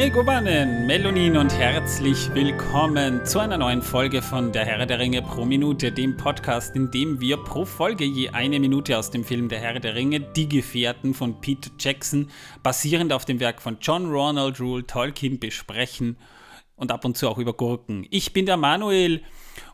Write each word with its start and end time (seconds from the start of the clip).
Megowannen, 0.00 0.86
Melonin 0.86 1.36
und 1.36 1.52
herzlich 1.52 2.32
willkommen 2.32 3.26
zu 3.26 3.40
einer 3.40 3.58
neuen 3.58 3.82
Folge 3.82 4.22
von 4.22 4.52
Der 4.52 4.64
Herr 4.64 4.86
der 4.86 5.00
Ringe 5.00 5.22
pro 5.22 5.44
Minute, 5.44 5.90
dem 5.90 6.16
Podcast, 6.16 6.76
in 6.76 6.88
dem 6.92 7.20
wir 7.20 7.36
pro 7.36 7.64
Folge 7.64 8.04
je 8.04 8.28
eine 8.28 8.60
Minute 8.60 8.96
aus 8.96 9.10
dem 9.10 9.24
Film 9.24 9.48
Der 9.48 9.58
Herr 9.58 9.80
der 9.80 9.96
Ringe, 9.96 10.20
Die 10.20 10.48
Gefährten 10.48 11.14
von 11.14 11.40
Peter 11.40 11.72
Jackson, 11.80 12.30
basierend 12.62 13.12
auf 13.12 13.24
dem 13.24 13.40
Werk 13.40 13.60
von 13.60 13.78
John 13.80 14.08
Ronald 14.08 14.60
Rule 14.60 14.86
Tolkien, 14.86 15.40
besprechen 15.40 16.16
und 16.76 16.92
ab 16.92 17.04
und 17.04 17.16
zu 17.16 17.28
auch 17.28 17.38
über 17.38 17.54
Gurken. 17.54 18.06
Ich 18.10 18.32
bin 18.32 18.46
der 18.46 18.56
Manuel 18.56 19.24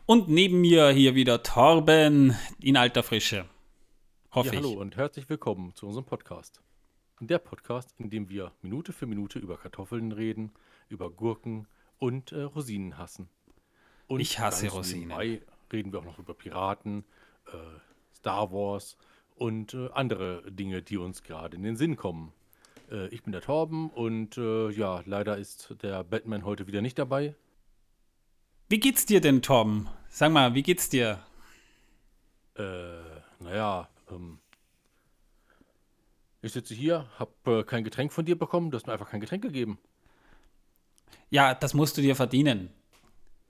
und 0.07 0.27
neben 0.27 0.59
mir 0.59 0.89
hier 0.89 1.13
wieder 1.13 1.43
Torben 1.43 2.35
in 2.59 2.77
alter 2.77 3.03
Frische. 3.03 3.45
Hoffe 4.31 4.55
ja, 4.55 4.55
hallo 4.55 4.71
ich. 4.71 4.77
und 4.77 4.97
herzlich 4.97 5.29
willkommen 5.29 5.75
zu 5.75 5.85
unserem 5.85 6.05
Podcast. 6.05 6.64
Der 7.21 7.39
Podcast, 7.39 7.93
in 7.97 8.09
dem 8.09 8.29
wir 8.29 8.51
Minute 8.61 8.91
für 8.91 9.05
Minute 9.05 9.39
über 9.39 9.57
Kartoffeln 9.57 10.11
reden, 10.11 10.51
über 10.89 11.09
Gurken 11.09 11.67
und 11.97 12.33
äh, 12.33 12.41
Rosinen 12.41 12.97
hassen. 12.97 13.29
Und 14.07 14.19
ich 14.19 14.39
hasse 14.39 14.69
Rosinen. 14.69 15.17
reden 15.71 15.93
wir 15.93 15.99
auch 15.99 16.05
noch 16.05 16.19
über 16.19 16.33
Piraten, 16.33 17.05
äh, 17.47 17.57
Star 18.13 18.51
Wars 18.51 18.97
und 19.35 19.73
äh, 19.73 19.89
andere 19.93 20.51
Dinge, 20.51 20.81
die 20.81 20.97
uns 20.97 21.23
gerade 21.23 21.55
in 21.55 21.63
den 21.63 21.77
Sinn 21.77 21.95
kommen. 21.95 22.33
Äh, 22.91 23.07
ich 23.07 23.23
bin 23.23 23.31
der 23.31 23.41
Torben 23.41 23.89
und 23.89 24.37
äh, 24.37 24.69
ja, 24.71 25.01
leider 25.05 25.37
ist 25.37 25.75
der 25.81 26.03
Batman 26.03 26.43
heute 26.45 26.67
wieder 26.67 26.81
nicht 26.81 26.99
dabei. 26.99 27.33
Wie 28.67 28.79
geht's 28.79 29.05
dir 29.05 29.21
denn, 29.21 29.41
Torben? 29.41 29.87
Sag 30.09 30.31
mal, 30.31 30.53
wie 30.53 30.63
geht's 30.63 30.89
dir? 30.89 31.23
Äh, 32.55 32.63
naja, 33.39 33.89
ähm, 34.09 34.39
ich 36.45 36.53
sitze 36.53 36.73
hier, 36.73 37.07
habe 37.17 37.59
äh, 37.59 37.63
kein 37.63 37.83
Getränk 37.83 38.13
von 38.13 38.25
dir 38.25 38.37
bekommen, 38.37 38.71
du 38.71 38.77
hast 38.77 38.87
mir 38.87 38.93
einfach 38.93 39.09
kein 39.09 39.21
Getränk 39.21 39.43
gegeben. 39.43 39.79
Ja, 41.29 41.53
das 41.53 41.73
musst 41.73 41.97
du 41.97 42.01
dir 42.01 42.15
verdienen. 42.15 42.69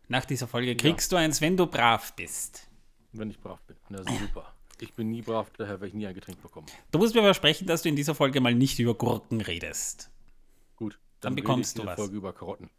Nach 0.08 0.26
dieser 0.26 0.48
Folge 0.48 0.76
kriegst 0.76 1.12
ja. 1.12 1.18
du 1.18 1.24
eins, 1.24 1.42
wenn 1.42 1.58
du 1.58 1.68
brav 1.68 2.16
bist. 2.16 2.70
Wenn 3.12 3.30
ich 3.30 3.40
brav 3.40 3.62
bin. 3.64 3.76
Na 3.90 4.04
super. 4.04 4.54
Ich 4.82 4.94
bin 4.94 5.10
nie 5.10 5.22
brav, 5.22 5.50
daher 5.58 5.76
werde 5.76 5.88
ich 5.88 5.94
nie 5.94 6.06
ein 6.06 6.14
Getränk 6.14 6.42
bekommen. 6.42 6.68
Du 6.92 7.00
musst 7.00 7.16
mir 7.16 7.22
versprechen, 7.22 7.66
dass 7.66 7.82
du 7.82 7.90
in 7.90 7.96
dieser 7.96 8.14
Folge 8.14 8.42
mal 8.42 8.54
nicht 8.54 8.78
über 8.80 8.94
Gurken 8.94 9.42
redest. 9.42 10.12
Gut, 10.76 11.00
dann, 11.22 11.32
dann 11.32 11.36
bekommst 11.36 11.78
du 11.78 11.86
was. 11.86 11.96
Folge 11.96 12.18
über 12.18 12.34
Karotten. 12.34 12.70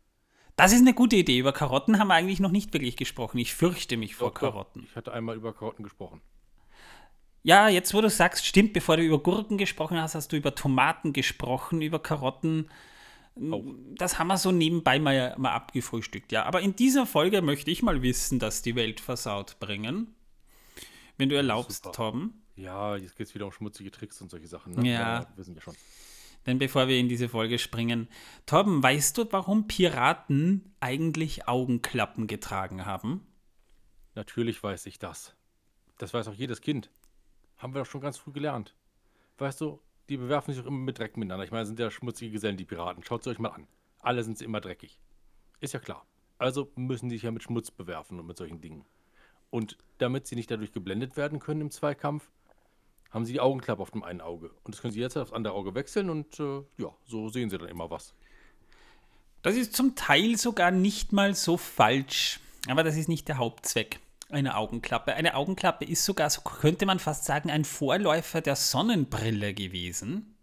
Das 0.56 0.72
ist 0.72 0.80
eine 0.80 0.94
gute 0.94 1.16
Idee. 1.16 1.38
Über 1.38 1.52
Karotten 1.52 1.98
haben 1.98 2.08
wir 2.08 2.14
eigentlich 2.14 2.40
noch 2.40 2.50
nicht 2.50 2.72
wirklich 2.72 2.96
gesprochen. 2.96 3.38
Ich 3.38 3.54
fürchte 3.54 3.96
mich 3.96 4.14
vor 4.14 4.28
doch, 4.28 4.40
Karotten. 4.40 4.82
Doch. 4.82 4.88
Ich 4.88 4.96
hatte 4.96 5.12
einmal 5.12 5.36
über 5.36 5.54
Karotten 5.54 5.84
gesprochen. 5.84 6.20
Ja, 7.46 7.68
jetzt 7.68 7.94
wo 7.94 8.00
du 8.00 8.10
sagst, 8.10 8.44
stimmt, 8.44 8.72
bevor 8.72 8.96
du 8.96 9.04
über 9.04 9.20
Gurken 9.20 9.56
gesprochen 9.56 10.02
hast, 10.02 10.16
hast 10.16 10.32
du 10.32 10.36
über 10.36 10.56
Tomaten 10.56 11.12
gesprochen, 11.12 11.80
über 11.80 12.00
Karotten. 12.00 12.68
Oh. 13.36 13.62
Das 13.94 14.18
haben 14.18 14.26
wir 14.26 14.36
so 14.36 14.50
nebenbei 14.50 14.98
mal, 14.98 15.32
mal 15.38 15.52
abgefrühstückt, 15.52 16.32
ja. 16.32 16.42
Aber 16.42 16.60
in 16.60 16.74
dieser 16.74 17.06
Folge 17.06 17.42
möchte 17.42 17.70
ich 17.70 17.84
mal 17.84 18.02
wissen, 18.02 18.40
dass 18.40 18.62
die 18.62 18.74
Welt 18.74 18.98
versaut 18.98 19.60
bringen. 19.60 20.12
Wenn 21.18 21.28
du 21.28 21.36
erlaubst, 21.36 21.84
Super. 21.84 21.94
Torben. 21.94 22.42
Ja, 22.56 22.96
jetzt 22.96 23.14
geht 23.14 23.28
es 23.28 23.34
wieder 23.36 23.46
um 23.46 23.52
schmutzige 23.52 23.92
Tricks 23.92 24.20
und 24.20 24.28
solche 24.28 24.48
Sachen. 24.48 24.72
Ne? 24.72 24.90
Ja. 24.90 25.20
ja. 25.20 25.26
Wissen 25.36 25.54
wir 25.54 25.62
schon. 25.62 25.76
Denn 26.46 26.58
bevor 26.58 26.88
wir 26.88 26.98
in 26.98 27.08
diese 27.08 27.28
Folge 27.28 27.60
springen, 27.60 28.08
Torben, 28.46 28.82
weißt 28.82 29.18
du, 29.18 29.26
warum 29.30 29.68
Piraten 29.68 30.74
eigentlich 30.80 31.46
Augenklappen 31.46 32.26
getragen 32.26 32.86
haben? 32.86 33.24
Natürlich 34.16 34.60
weiß 34.60 34.86
ich 34.86 34.98
das. 34.98 35.36
Das 35.98 36.12
weiß 36.12 36.26
auch 36.26 36.34
jedes 36.34 36.60
Kind. 36.60 36.90
Haben 37.58 37.74
wir 37.74 37.80
doch 37.80 37.90
schon 37.90 38.00
ganz 38.00 38.18
früh 38.18 38.32
gelernt. 38.32 38.74
Weißt 39.38 39.60
du, 39.60 39.80
die 40.08 40.16
bewerfen 40.16 40.52
sich 40.52 40.62
auch 40.62 40.66
immer 40.66 40.78
mit 40.78 40.98
Dreck 40.98 41.16
miteinander. 41.16 41.44
Ich 41.44 41.50
meine, 41.50 41.66
sind 41.66 41.78
ja 41.78 41.90
schmutzige 41.90 42.32
Gesellen, 42.32 42.56
die 42.56 42.64
Piraten. 42.64 43.02
Schaut 43.02 43.24
sie 43.24 43.30
euch 43.30 43.38
mal 43.38 43.50
an. 43.50 43.66
Alle 44.00 44.22
sind 44.22 44.38
sie 44.38 44.44
immer 44.44 44.60
dreckig. 44.60 45.00
Ist 45.60 45.74
ja 45.74 45.80
klar. 45.80 46.06
Also 46.38 46.70
müssen 46.76 47.08
sie 47.08 47.16
sich 47.16 47.22
ja 47.22 47.30
mit 47.30 47.42
Schmutz 47.42 47.70
bewerfen 47.70 48.20
und 48.20 48.26
mit 48.26 48.36
solchen 48.36 48.60
Dingen. 48.60 48.84
Und 49.50 49.78
damit 49.98 50.26
sie 50.26 50.36
nicht 50.36 50.50
dadurch 50.50 50.72
geblendet 50.72 51.16
werden 51.16 51.38
können 51.38 51.62
im 51.62 51.70
Zweikampf, 51.70 52.30
haben 53.10 53.24
sie 53.24 53.32
die 53.32 53.40
Augenklappe 53.40 53.80
auf 53.80 53.90
dem 53.90 54.02
einen 54.02 54.20
Auge. 54.20 54.50
Und 54.64 54.74
das 54.74 54.82
können 54.82 54.92
sie 54.92 55.00
jetzt 55.00 55.16
aufs 55.16 55.32
andere 55.32 55.54
Auge 55.54 55.74
wechseln 55.74 56.10
und 56.10 56.38
äh, 56.38 56.62
ja, 56.76 56.94
so 57.06 57.28
sehen 57.28 57.48
sie 57.48 57.58
dann 57.58 57.68
immer 57.68 57.90
was. 57.90 58.14
Das 59.42 59.56
ist 59.56 59.74
zum 59.74 59.94
Teil 59.94 60.36
sogar 60.36 60.70
nicht 60.70 61.12
mal 61.12 61.34
so 61.34 61.56
falsch. 61.56 62.40
Aber 62.68 62.82
das 62.82 62.96
ist 62.96 63.08
nicht 63.08 63.28
der 63.28 63.38
Hauptzweck. 63.38 64.00
Eine 64.30 64.56
Augenklappe. 64.56 65.14
Eine 65.14 65.34
Augenklappe 65.34 65.84
ist 65.84 66.04
sogar, 66.04 66.30
so 66.30 66.40
könnte 66.40 66.84
man 66.84 66.98
fast 66.98 67.24
sagen, 67.24 67.50
ein 67.50 67.64
Vorläufer 67.64 68.40
der 68.40 68.56
Sonnenbrille 68.56 69.54
gewesen. 69.54 70.34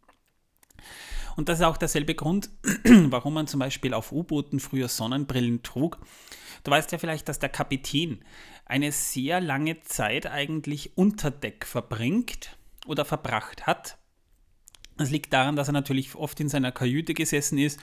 Und 1.35 1.49
das 1.49 1.59
ist 1.59 1.65
auch 1.65 1.77
derselbe 1.77 2.15
Grund, 2.15 2.49
warum 2.83 3.33
man 3.33 3.47
zum 3.47 3.59
Beispiel 3.59 3.93
auf 3.93 4.11
U-Booten 4.11 4.59
früher 4.59 4.87
Sonnenbrillen 4.87 5.63
trug. 5.63 5.99
Du 6.63 6.71
weißt 6.71 6.91
ja 6.93 6.97
vielleicht, 6.97 7.27
dass 7.27 7.39
der 7.39 7.49
Kapitän 7.49 8.23
eine 8.65 8.91
sehr 8.91 9.41
lange 9.41 9.81
Zeit 9.81 10.27
eigentlich 10.27 10.97
unter 10.97 11.31
Deck 11.31 11.65
verbringt 11.65 12.55
oder 12.85 13.03
verbracht 13.03 13.67
hat. 13.67 13.97
Das 14.97 15.09
liegt 15.09 15.33
daran, 15.33 15.55
dass 15.55 15.67
er 15.67 15.73
natürlich 15.73 16.15
oft 16.15 16.39
in 16.39 16.49
seiner 16.49 16.71
Kajüte 16.71 17.13
gesessen 17.13 17.57
ist, 17.57 17.79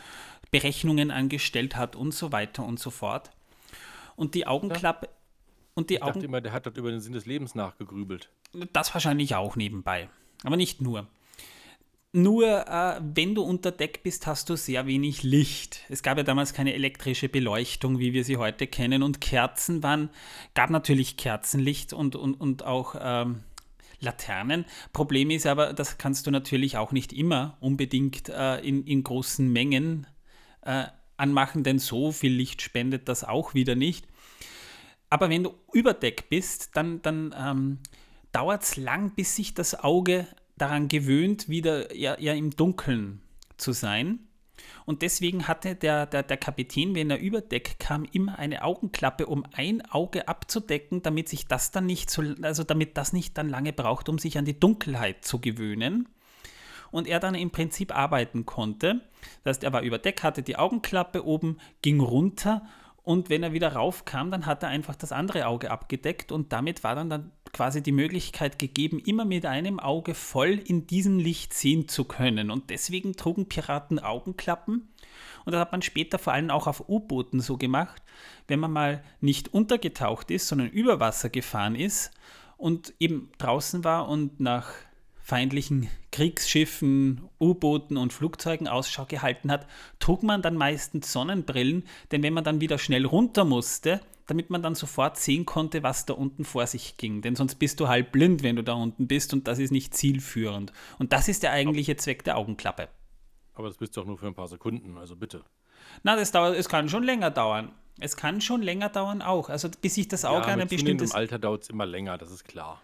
Berechnungen 0.50 1.10
angestellt 1.10 1.76
hat 1.76 1.96
und 1.96 2.14
so 2.14 2.32
weiter 2.32 2.64
und 2.64 2.78
so 2.78 2.90
fort. 2.90 3.30
Und 4.16 4.34
die 4.34 4.46
Augenklappe 4.46 5.08
und 5.80 5.90
die 5.90 5.94
ich 5.94 6.02
Augen 6.02 6.14
dachte 6.14 6.26
immer, 6.26 6.40
der 6.40 6.52
hat 6.52 6.66
dort 6.66 6.76
über 6.76 6.90
den 6.90 7.00
Sinn 7.00 7.12
des 7.12 7.26
Lebens 7.26 7.54
nachgegrübelt. 7.54 8.30
Das 8.72 8.92
wahrscheinlich 8.94 9.34
auch 9.34 9.56
nebenbei. 9.56 10.08
Aber 10.44 10.56
nicht 10.56 10.80
nur. 10.80 11.06
Nur 12.12 12.66
äh, 12.66 13.00
wenn 13.14 13.36
du 13.36 13.42
unter 13.42 13.70
Deck 13.70 14.02
bist, 14.02 14.26
hast 14.26 14.50
du 14.50 14.56
sehr 14.56 14.86
wenig 14.86 15.22
Licht. 15.22 15.84
Es 15.88 16.02
gab 16.02 16.18
ja 16.18 16.24
damals 16.24 16.52
keine 16.52 16.74
elektrische 16.74 17.28
Beleuchtung, 17.28 18.00
wie 18.00 18.12
wir 18.12 18.24
sie 18.24 18.36
heute 18.36 18.66
kennen. 18.66 19.04
Und 19.04 19.20
Kerzen 19.20 19.82
waren, 19.84 20.10
gab 20.54 20.70
natürlich 20.70 21.16
Kerzenlicht 21.16 21.92
und, 21.92 22.16
und, 22.16 22.34
und 22.34 22.64
auch 22.64 22.96
ähm, 23.00 23.44
Laternen. 24.00 24.64
Problem 24.92 25.30
ist 25.30 25.46
aber, 25.46 25.72
das 25.72 25.98
kannst 25.98 26.26
du 26.26 26.32
natürlich 26.32 26.76
auch 26.76 26.90
nicht 26.90 27.12
immer 27.12 27.56
unbedingt 27.60 28.28
äh, 28.28 28.58
in, 28.58 28.84
in 28.84 29.04
großen 29.04 29.50
Mengen 29.52 30.08
äh, 30.62 30.86
anmachen, 31.16 31.62
denn 31.62 31.78
so 31.78 32.10
viel 32.10 32.32
Licht 32.32 32.60
spendet 32.60 33.08
das 33.08 33.22
auch 33.22 33.54
wieder 33.54 33.76
nicht. 33.76 34.06
Aber 35.10 35.28
wenn 35.28 35.42
du 35.42 35.54
über 35.72 35.92
Deck 35.92 36.28
bist, 36.30 36.70
dann, 36.74 37.02
dann 37.02 37.34
ähm, 37.36 37.78
dauert 38.32 38.62
es 38.62 38.76
lang, 38.76 39.10
bis 39.14 39.34
sich 39.34 39.54
das 39.54 39.78
Auge 39.78 40.26
daran 40.56 40.88
gewöhnt, 40.88 41.48
wieder 41.48 41.90
eher, 41.90 42.18
eher 42.18 42.36
im 42.36 42.50
Dunkeln 42.50 43.20
zu 43.56 43.72
sein. 43.72 44.20
Und 44.84 45.02
deswegen 45.02 45.48
hatte 45.48 45.74
der, 45.74 46.06
der, 46.06 46.22
der 46.22 46.36
Kapitän, 46.36 46.94
wenn 46.94 47.10
er 47.10 47.18
über 47.18 47.40
Deck 47.40 47.78
kam, 47.78 48.04
immer 48.12 48.38
eine 48.38 48.62
Augenklappe, 48.62 49.26
um 49.26 49.44
ein 49.52 49.82
Auge 49.90 50.28
abzudecken, 50.28 51.02
damit 51.02 51.28
sich 51.28 51.46
das 51.46 51.70
dann 51.70 51.86
nicht 51.86 52.10
so, 52.10 52.22
also 52.42 52.62
damit 52.62 52.96
das 52.96 53.12
nicht 53.12 53.36
dann 53.38 53.48
lange 53.48 53.72
braucht, 53.72 54.08
um 54.08 54.18
sich 54.18 54.38
an 54.38 54.44
die 54.44 54.58
Dunkelheit 54.58 55.24
zu 55.24 55.40
gewöhnen. 55.40 56.08
Und 56.90 57.06
er 57.06 57.20
dann 57.20 57.34
im 57.34 57.50
Prinzip 57.50 57.96
arbeiten 57.96 58.46
konnte. 58.46 59.00
Das 59.44 59.56
heißt, 59.56 59.64
er 59.64 59.72
war 59.72 59.82
über 59.82 59.98
Deck, 59.98 60.22
hatte 60.22 60.42
die 60.42 60.56
Augenklappe 60.56 61.24
oben, 61.24 61.58
ging 61.82 62.00
runter 62.00 62.66
und 63.02 63.30
wenn 63.30 63.42
er 63.42 63.52
wieder 63.52 63.72
raufkam, 63.72 64.30
dann 64.30 64.46
hat 64.46 64.62
er 64.62 64.68
einfach 64.68 64.94
das 64.94 65.12
andere 65.12 65.46
Auge 65.46 65.70
abgedeckt 65.70 66.32
und 66.32 66.52
damit 66.52 66.84
war 66.84 66.94
dann, 66.94 67.10
dann 67.10 67.32
quasi 67.52 67.82
die 67.82 67.92
Möglichkeit 67.92 68.58
gegeben, 68.58 68.98
immer 68.98 69.24
mit 69.24 69.46
einem 69.46 69.80
Auge 69.80 70.14
voll 70.14 70.60
in 70.64 70.86
diesem 70.86 71.18
Licht 71.18 71.54
sehen 71.54 71.88
zu 71.88 72.04
können. 72.04 72.50
Und 72.50 72.70
deswegen 72.70 73.16
trugen 73.16 73.48
Piraten 73.48 73.98
Augenklappen. 73.98 74.88
Und 75.44 75.52
das 75.52 75.60
hat 75.60 75.72
man 75.72 75.82
später 75.82 76.18
vor 76.18 76.34
allem 76.34 76.50
auch 76.50 76.66
auf 76.66 76.88
U-Booten 76.88 77.40
so 77.40 77.56
gemacht, 77.56 78.02
wenn 78.46 78.60
man 78.60 78.72
mal 78.72 79.02
nicht 79.20 79.52
untergetaucht 79.52 80.30
ist, 80.30 80.48
sondern 80.48 80.68
über 80.68 81.00
Wasser 81.00 81.30
gefahren 81.30 81.74
ist 81.74 82.12
und 82.56 82.94
eben 82.98 83.32
draußen 83.38 83.82
war 83.84 84.08
und 84.08 84.38
nach 84.38 84.70
feindlichen 85.22 85.88
Kriegsschiffen, 86.12 87.22
U-Booten 87.40 87.96
und 87.96 88.12
Flugzeugen 88.12 88.68
Ausschau 88.68 89.06
gehalten 89.06 89.50
hat, 89.50 89.66
trug 89.98 90.22
man 90.22 90.42
dann 90.42 90.56
meistens 90.56 91.12
Sonnenbrillen, 91.12 91.84
denn 92.10 92.22
wenn 92.22 92.34
man 92.34 92.44
dann 92.44 92.60
wieder 92.60 92.78
schnell 92.78 93.06
runter 93.06 93.44
musste, 93.44 94.00
damit 94.26 94.48
man 94.48 94.62
dann 94.62 94.74
sofort 94.74 95.16
sehen 95.18 95.44
konnte, 95.44 95.82
was 95.82 96.06
da 96.06 96.14
unten 96.14 96.44
vor 96.44 96.66
sich 96.66 96.96
ging. 96.96 97.20
Denn 97.20 97.34
sonst 97.34 97.56
bist 97.56 97.80
du 97.80 97.88
halb 97.88 98.12
blind, 98.12 98.42
wenn 98.42 98.56
du 98.56 98.62
da 98.62 98.74
unten 98.74 99.08
bist 99.08 99.32
und 99.32 99.48
das 99.48 99.58
ist 99.58 99.72
nicht 99.72 99.94
zielführend. 99.94 100.72
Und 100.98 101.12
das 101.12 101.28
ist 101.28 101.42
der 101.42 101.52
eigentliche 101.52 101.96
Zweck 101.96 102.22
der 102.22 102.36
Augenklappe. 102.36 102.88
Aber 103.54 103.68
das 103.68 103.76
bist 103.76 103.96
du 103.96 104.02
auch 104.02 104.06
nur 104.06 104.18
für 104.18 104.28
ein 104.28 104.34
paar 104.34 104.48
Sekunden, 104.48 104.96
also 104.98 105.16
bitte. 105.16 105.44
Na, 106.02 106.14
das 106.16 106.30
dauert, 106.30 106.56
es 106.56 106.68
kann 106.68 106.88
schon 106.88 107.02
länger 107.02 107.30
dauern. 107.30 107.72
Es 107.98 108.16
kann 108.16 108.40
schon 108.40 108.62
länger 108.62 108.88
dauern 108.88 109.20
auch. 109.20 109.50
Also 109.50 109.68
bis 109.68 109.96
sich 109.96 110.08
das 110.08 110.24
Auge 110.24 110.46
ja, 110.46 110.54
an 110.54 110.60
ein 110.60 110.68
bestimmtes. 110.68 111.10
Im 111.10 111.16
Alter 111.16 111.38
dauert 111.38 111.64
es 111.64 111.70
immer 111.70 111.84
länger, 111.84 112.16
das 112.16 112.30
ist 112.30 112.44
klar. 112.44 112.80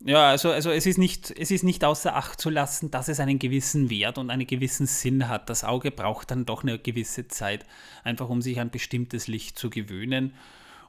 Ja, 0.00 0.30
also, 0.30 0.52
also 0.52 0.70
es, 0.70 0.86
ist 0.86 0.98
nicht, 0.98 1.30
es 1.30 1.50
ist 1.50 1.64
nicht 1.64 1.84
außer 1.84 2.14
Acht 2.14 2.40
zu 2.40 2.50
lassen, 2.50 2.90
dass 2.90 3.08
es 3.08 3.18
einen 3.20 3.38
gewissen 3.38 3.90
Wert 3.90 4.16
und 4.18 4.30
einen 4.30 4.46
gewissen 4.46 4.86
Sinn 4.86 5.28
hat. 5.28 5.50
Das 5.50 5.64
Auge 5.64 5.90
braucht 5.90 6.30
dann 6.30 6.46
doch 6.46 6.62
eine 6.62 6.78
gewisse 6.78 7.26
Zeit, 7.28 7.66
einfach 8.04 8.28
um 8.28 8.40
sich 8.40 8.60
an 8.60 8.70
bestimmtes 8.70 9.26
Licht 9.26 9.58
zu 9.58 9.70
gewöhnen 9.70 10.34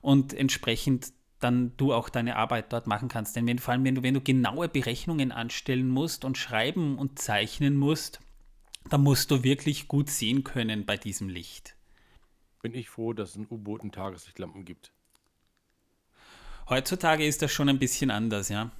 und 0.01 0.33
entsprechend 0.33 1.11
dann 1.39 1.75
du 1.77 1.93
auch 1.93 2.09
deine 2.09 2.35
Arbeit 2.35 2.71
dort 2.73 2.85
machen 2.85 3.07
kannst. 3.09 3.35
Denn 3.35 3.47
wenn, 3.47 3.59
vor 3.59 3.73
allem, 3.73 3.83
wenn 3.85 3.95
du, 3.95 4.03
wenn 4.03 4.13
du 4.13 4.21
genaue 4.21 4.67
Berechnungen 4.69 5.31
anstellen 5.31 5.89
musst 5.89 6.25
und 6.25 6.37
schreiben 6.37 6.97
und 6.99 7.17
zeichnen 7.17 7.77
musst, 7.77 8.19
Da 8.89 8.97
musst 8.97 9.29
du 9.31 9.43
wirklich 9.43 9.87
gut 9.87 10.09
sehen 10.09 10.43
können 10.43 10.85
bei 10.85 10.97
diesem 10.97 11.29
Licht. 11.29 11.75
Bin 12.61 12.73
ich 12.73 12.89
froh, 12.89 13.13
dass 13.13 13.31
es 13.31 13.35
in 13.35 13.47
U-Booten 13.49 13.91
Tageslichtlampen 13.91 14.65
gibt. 14.65 14.91
Heutzutage 16.69 17.25
ist 17.25 17.41
das 17.41 17.51
schon 17.51 17.69
ein 17.69 17.79
bisschen 17.79 18.11
anders, 18.11 18.49
ja. 18.49 18.71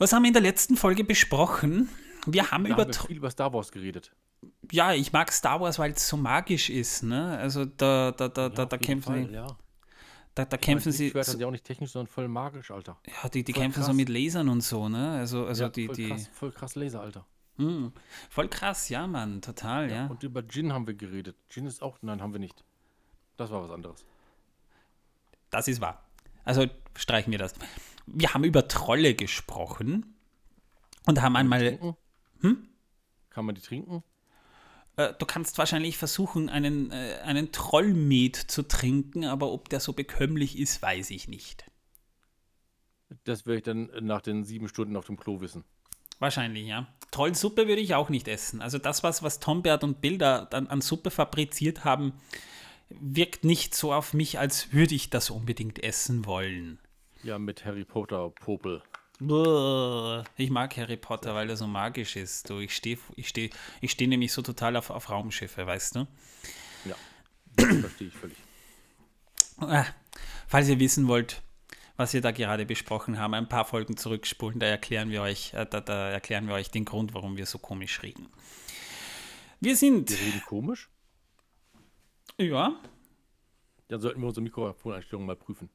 Was 0.00 0.14
haben 0.14 0.22
wir 0.22 0.28
in 0.28 0.32
der 0.32 0.40
letzten 0.42 0.78
Folge 0.78 1.04
besprochen? 1.04 1.90
Wir 2.26 2.50
haben 2.50 2.64
Da 2.64 2.70
über 2.70 2.82
haben 2.84 2.88
wir 2.88 2.94
viel 3.06 3.16
über 3.18 3.30
Star 3.30 3.52
Wars 3.52 3.70
geredet. 3.70 4.12
ja, 4.72 4.94
ich 4.94 5.12
mag 5.12 5.30
Star 5.30 5.60
Wars, 5.60 5.78
weil 5.78 5.92
es 5.92 6.08
so 6.08 6.16
magisch 6.16 6.70
ist, 6.70 7.02
ne? 7.02 7.36
Also 7.36 7.66
da, 7.66 8.10
da, 8.12 8.28
da, 8.28 8.48
da, 8.48 8.62
Ja, 8.62 8.66
da 8.66 8.76
jeden 8.76 8.84
kämpfen 8.86 9.28
sie, 9.28 9.34
ja. 9.34 9.46
da, 10.34 10.44
da 10.46 10.56
Ich 10.56 10.60
kämpfen 10.62 10.88
meine, 10.88 10.96
sie, 10.96 11.02
Lichtschwerter 11.04 11.24
so, 11.26 11.30
sind 11.32 11.40
ja 11.42 11.46
auch 11.46 11.50
nicht 11.50 11.64
technisch, 11.64 11.90
sondern 11.92 12.06
voll 12.06 12.28
magisch, 12.28 12.70
Alter. 12.70 12.98
ja, 13.06 13.28
die, 13.28 13.44
die 13.44 13.52
voll 13.52 13.62
kämpfen 13.62 13.82
so 13.82 13.88
krass. 13.88 13.96
mit 13.96 14.08
Lasern 14.08 14.48
und 14.48 14.62
so, 14.62 14.88
ne? 14.88 15.18
Also, 15.18 15.44
also 15.44 15.64
ja, 15.64 15.68
die, 15.68 15.86
voll, 15.86 15.94
die, 15.96 16.08
krass, 16.08 16.30
voll 16.32 16.52
krass 16.52 16.74
Laser, 16.76 17.00
Alter. 17.02 17.26
Hm, 17.56 17.92
voll 18.30 18.48
krass, 18.48 18.88
ja, 18.88 19.06
Mann, 19.06 19.42
total, 19.42 19.90
ja. 19.90 20.06
Und 20.06 20.22
über 20.22 20.42
Jin 20.42 20.72
haben 20.72 20.86
wir 20.86 20.94
geredet. 20.94 21.36
Jin 21.50 21.66
ist 21.66 21.82
auch, 21.82 21.98
nein, 22.00 22.22
haben 22.22 22.32
wir 22.32 22.40
nicht. 22.40 22.64
Das 23.36 23.50
war 23.50 23.62
was 23.62 23.70
anderes. 23.70 24.06
Das 25.50 25.68
ist 25.68 25.82
wahr. 25.82 26.06
Also 26.44 26.64
streichen 26.96 27.30
wir 27.32 27.38
das. 27.38 27.52
Wir 28.06 28.34
haben 28.34 28.44
über 28.44 28.68
Trolle 28.68 29.14
gesprochen 29.14 30.14
und 31.06 31.22
haben 31.22 31.36
einmal? 31.36 31.78
Hm? 32.40 32.68
Kann 33.30 33.44
man 33.44 33.54
die 33.54 33.60
trinken? 33.60 34.02
äh, 35.00 35.14
du 35.18 35.26
kannst 35.26 35.58
wahrscheinlich 35.58 35.96
versuchen, 35.96 36.48
einen, 36.48 36.90
äh, 36.90 37.18
einen 37.24 37.52
Trollmet 37.52 38.36
zu 38.36 38.62
trinken, 38.62 39.24
aber 39.24 39.50
ob 39.52 39.68
der 39.68 39.80
so 39.80 39.92
bekömmlich 39.92 40.58
ist, 40.58 40.82
weiß 40.82 41.10
ich 41.10 41.28
nicht. 41.28 41.64
Das 43.24 43.46
werde 43.46 43.58
ich 43.58 43.64
dann 43.64 43.90
nach 44.00 44.20
den 44.20 44.44
sieben 44.44 44.68
Stunden 44.68 44.96
auf 44.96 45.06
dem 45.06 45.18
Klo 45.18 45.40
wissen. 45.40 45.64
Wahrscheinlich, 46.18 46.66
ja. 46.66 46.86
Trollsuppe 47.10 47.66
würde 47.66 47.80
ich 47.80 47.94
auch 47.94 48.10
nicht 48.10 48.28
essen. 48.28 48.60
Also 48.60 48.78
das, 48.78 49.02
was, 49.02 49.22
was 49.22 49.40
Tombert 49.40 49.82
und 49.82 50.00
Bilder 50.00 50.46
dann 50.50 50.68
an 50.68 50.80
Suppe 50.80 51.10
fabriziert 51.10 51.84
haben, 51.84 52.12
wirkt 52.90 53.44
nicht 53.44 53.74
so 53.74 53.92
auf 53.92 54.12
mich, 54.12 54.38
als 54.38 54.72
würde 54.72 54.94
ich 54.94 55.10
das 55.10 55.30
unbedingt 55.30 55.82
essen 55.82 56.26
wollen. 56.26 56.78
Ja, 57.22 57.38
mit 57.38 57.64
Harry 57.64 57.84
Potter 57.84 58.30
Popel. 58.30 58.82
Ich 60.36 60.50
mag 60.50 60.74
Harry 60.78 60.96
Potter, 60.96 61.34
weil 61.34 61.50
er 61.50 61.56
so 61.56 61.66
magisch 61.66 62.16
ist. 62.16 62.48
Du, 62.48 62.58
ich 62.58 62.74
stehe 62.74 62.98
ich 63.16 63.28
steh, 63.28 63.50
ich 63.82 63.90
steh 63.90 64.06
nämlich 64.06 64.32
so 64.32 64.40
total 64.40 64.76
auf, 64.76 64.88
auf 64.88 65.10
Raumschiffe, 65.10 65.66
weißt 65.66 65.96
du? 65.96 66.06
Ja, 66.86 66.96
das 67.56 67.76
verstehe 67.76 68.08
ich 68.08 68.14
völlig. 68.14 68.38
Ah, 69.58 69.84
falls 70.48 70.68
ihr 70.70 70.80
wissen 70.80 71.06
wollt, 71.06 71.42
was 71.98 72.14
wir 72.14 72.22
da 72.22 72.30
gerade 72.30 72.64
besprochen 72.64 73.18
haben, 73.18 73.34
ein 73.34 73.48
paar 73.48 73.66
Folgen 73.66 73.98
zurückspulen, 73.98 74.58
da 74.58 74.66
erklären 74.66 75.10
wir 75.10 75.20
euch, 75.20 75.52
äh, 75.52 75.66
da, 75.68 75.82
da 75.82 76.08
erklären 76.08 76.46
wir 76.48 76.54
euch 76.54 76.70
den 76.70 76.86
Grund, 76.86 77.12
warum 77.12 77.36
wir 77.36 77.44
so 77.44 77.58
komisch 77.58 78.02
reden. 78.02 78.26
Wir 79.60 79.76
sind, 79.76 80.08
Wir 80.08 80.18
reden 80.18 80.42
komisch. 80.48 80.88
ja, 82.38 82.80
Dann 83.88 84.00
sollten 84.00 84.22
wir 84.22 84.28
unsere 84.28 84.44
Mikrofoneinstellungen 84.44 85.26
mal 85.26 85.36
prüfen. 85.36 85.68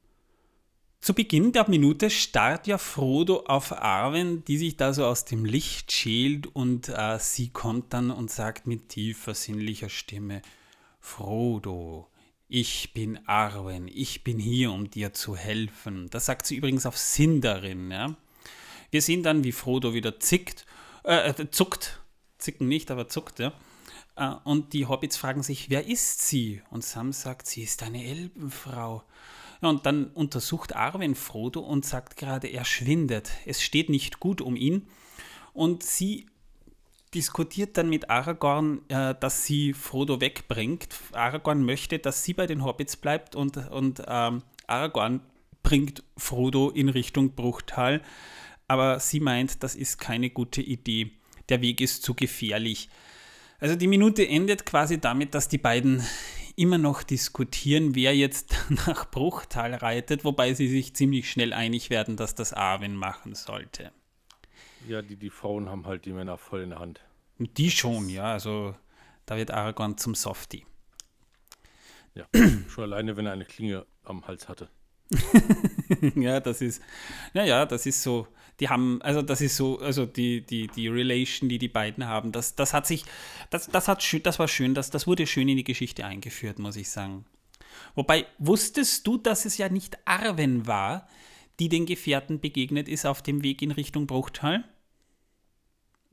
Zu 1.06 1.14
Beginn 1.14 1.52
der 1.52 1.70
Minute 1.70 2.10
starrt 2.10 2.66
ja 2.66 2.80
Frodo 2.80 3.42
auf 3.46 3.72
Arwen, 3.72 4.44
die 4.46 4.58
sich 4.58 4.76
da 4.76 4.92
so 4.92 5.06
aus 5.06 5.24
dem 5.24 5.46
Licht 5.46 5.92
schält 5.92 6.48
und 6.48 6.90
äh, 6.90 7.20
sie 7.20 7.50
kommt 7.50 7.94
dann 7.94 8.10
und 8.10 8.32
sagt 8.32 8.66
mit 8.66 8.90
tiefer 8.90 9.36
sinnlicher 9.36 9.90
Stimme, 9.90 10.42
Frodo, 11.00 12.10
ich 12.48 12.96
bin 12.96 13.20
Arwen, 13.28 13.88
ich 13.88 14.24
bin 14.24 14.40
hier, 14.40 14.72
um 14.72 14.90
dir 14.90 15.14
zu 15.14 15.36
helfen. 15.36 16.10
Das 16.10 16.26
sagt 16.26 16.48
sie 16.48 16.56
übrigens 16.56 16.88
auf 16.88 16.98
Sindarin, 16.98 17.92
ja. 17.92 18.16
Wir 18.90 19.04
sehen 19.04 19.22
dann, 19.22 19.44
wie 19.44 19.52
Frodo 19.52 19.94
wieder 19.94 20.20
zickt, 20.20 20.66
äh, 21.04 21.30
äh, 21.30 21.52
zuckt, 21.52 22.02
zicken 22.40 22.68
nicht, 22.68 22.90
aber 22.90 23.08
zuckt, 23.08 23.38
ja. 23.38 23.54
Äh, 24.16 24.34
Und 24.44 24.74
die 24.74 24.88
Hobbits 24.88 25.18
fragen 25.18 25.44
sich, 25.44 25.70
wer 25.70 25.86
ist 25.86 26.28
sie? 26.28 26.64
Und 26.72 26.84
Sam 26.84 27.12
sagt, 27.12 27.46
sie 27.46 27.62
ist 27.62 27.84
eine 27.84 28.04
Elbenfrau. 28.04 29.04
Und 29.62 29.86
dann 29.86 30.08
untersucht 30.08 30.76
Arwen 30.76 31.16
Frodo 31.16 31.62
und 31.62 31.86
sagt 31.86 32.18
gerade, 32.18 32.48
er 32.48 32.66
schwindet. 32.66 33.32
Es 33.46 33.62
steht 33.62 33.90
nicht 33.90 34.20
gut 34.20 34.42
um 34.42 34.56
ihn. 34.56 34.88
Und 35.54 35.84
sie 35.84 36.28
diskutiert 37.14 37.78
dann 37.78 37.90
mit 37.90 38.10
Aragorn, 38.10 38.82
äh, 38.90 39.16
dass 39.20 39.46
sie 39.46 39.74
Frodo 39.74 40.20
wegbringt. 40.20 40.90
Aragorn 41.14 41.64
möchte, 41.64 41.98
dass 41.98 42.24
sie 42.24 42.34
bei 42.34 42.46
den 42.46 42.64
Hobbits 42.64 42.98
bleibt 42.98 43.36
und, 43.36 43.58
und 43.72 44.04
ähm, 44.06 44.44
Aragorn 44.68 45.22
bringt 45.64 46.04
Frodo 46.18 46.70
in 46.70 46.90
Richtung 46.90 47.32
Bruchtal. 47.32 48.02
Aber 48.68 49.00
sie 49.00 49.20
meint, 49.20 49.64
das 49.64 49.76
ist 49.76 49.98
keine 49.98 50.30
gute 50.30 50.62
Idee. 50.62 51.12
Der 51.50 51.62
Weg 51.62 51.82
ist 51.82 52.04
zu 52.04 52.14
gefährlich. 52.14 52.90
Also 53.60 53.76
die 53.76 53.88
Minute 53.88 54.28
endet 54.28 54.66
quasi 54.66 55.00
damit, 55.00 55.34
dass 55.34 55.48
die 55.48 55.58
beiden 55.58 56.04
immer 56.56 56.78
noch 56.78 57.04
diskutieren, 57.04 57.96
wer 57.96 58.16
jetzt 58.16 58.56
nach 58.88 59.10
Bruchtal 59.10 59.74
reitet, 59.74 60.24
wobei 60.24 60.54
sie 60.54 60.68
sich 60.68 60.96
ziemlich 60.96 61.30
schnell 61.30 61.54
einig 61.54 61.90
werden, 61.90 62.18
dass 62.18 62.36
das 62.36 62.54
Arwen 62.54 62.96
machen 62.96 63.36
sollte. 63.36 63.92
Ja, 64.88 65.02
die, 65.02 65.16
die 65.16 65.30
Frauen 65.30 65.70
haben 65.70 65.86
halt 65.86 66.06
die 66.06 66.14
Männer 66.14 66.38
voll 66.38 66.62
in 66.62 66.70
der 66.70 66.80
Hand. 66.80 67.02
Die 67.38 67.72
schon, 67.72 68.08
ja, 68.10 68.34
also 68.34 68.76
da 69.26 69.36
wird 69.36 69.52
Aragorn 69.52 69.98
zum 69.98 70.16
Softie. 70.16 70.66
Ja, 72.14 72.26
schon 72.70 72.86
alleine, 72.86 73.18
wenn 73.18 73.26
er 73.26 73.34
eine 73.34 73.46
Klinge 73.46 73.86
am 74.04 74.26
Hals 74.28 74.48
hatte. 74.48 74.70
ja, 76.16 76.40
das 76.40 76.62
ist, 76.62 76.82
naja, 77.34 77.66
das 77.66 77.86
ist 77.86 78.02
so, 78.02 78.28
die 78.60 78.70
haben, 78.70 79.02
also 79.02 79.22
das 79.22 79.42
ist 79.42 79.58
so, 79.58 79.80
also 79.80 80.06
die, 80.06 80.46
die, 80.46 80.68
die 80.68 80.88
Relation, 80.88 81.50
die 81.50 81.58
die 81.60 81.68
beiden 81.68 82.08
haben, 82.08 82.32
das, 82.32 82.56
das 82.56 82.74
hat 82.74 82.88
sich, 82.88 83.04
das, 83.50 83.68
das 83.68 83.88
hat 83.88 84.02
schön, 84.04 84.24
das 84.24 84.40
war 84.40 84.48
schön, 84.48 84.74
das, 84.74 84.90
das 84.90 85.08
wurde 85.08 85.28
schön 85.28 85.50
in 85.50 85.58
die 85.58 85.64
Geschichte 85.64 86.06
eingeführt, 86.06 86.60
muss 86.60 86.76
ich 86.76 86.90
sagen. 86.90 87.26
Wobei, 87.96 88.26
wusstest 88.38 89.06
du, 89.08 89.18
dass 89.18 89.46
es 89.46 89.58
ja 89.58 89.70
nicht 89.70 89.98
Arwen 90.06 90.68
war, 90.68 91.08
die 91.60 91.70
den 91.70 91.86
Gefährten 91.86 92.40
begegnet 92.40 92.88
ist 92.88 93.06
auf 93.06 93.22
dem 93.22 93.44
Weg 93.44 93.62
in 93.62 93.72
Richtung 93.72 94.08
Bruchtal? 94.08 94.64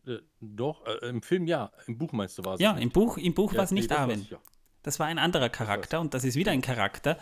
Äh, 0.06 0.18
doch, 0.40 0.84
äh, 0.86 1.08
im 1.08 1.22
Film 1.22 1.46
ja. 1.46 1.70
Im 1.86 1.98
Buch 1.98 2.12
meinst 2.12 2.38
du, 2.38 2.44
war 2.44 2.54
es 2.54 2.60
Ja, 2.60 2.74
nicht. 2.74 2.82
im 2.82 2.90
Buch, 2.90 3.18
im 3.18 3.34
Buch 3.34 3.52
Ja, 3.52 3.58
war 3.58 3.64
es 3.64 3.70
nee, 3.70 3.80
nicht 3.80 3.90
weiß 3.90 3.98
Arwen. 3.98 4.26
Das 4.82 4.98
war 4.98 5.06
ein 5.06 5.18
anderer 5.18 5.48
Charakter 5.48 6.00
und 6.00 6.12
das 6.12 6.24
ist 6.24 6.34
wieder 6.34 6.50
ein 6.50 6.60
Charakter, 6.60 7.16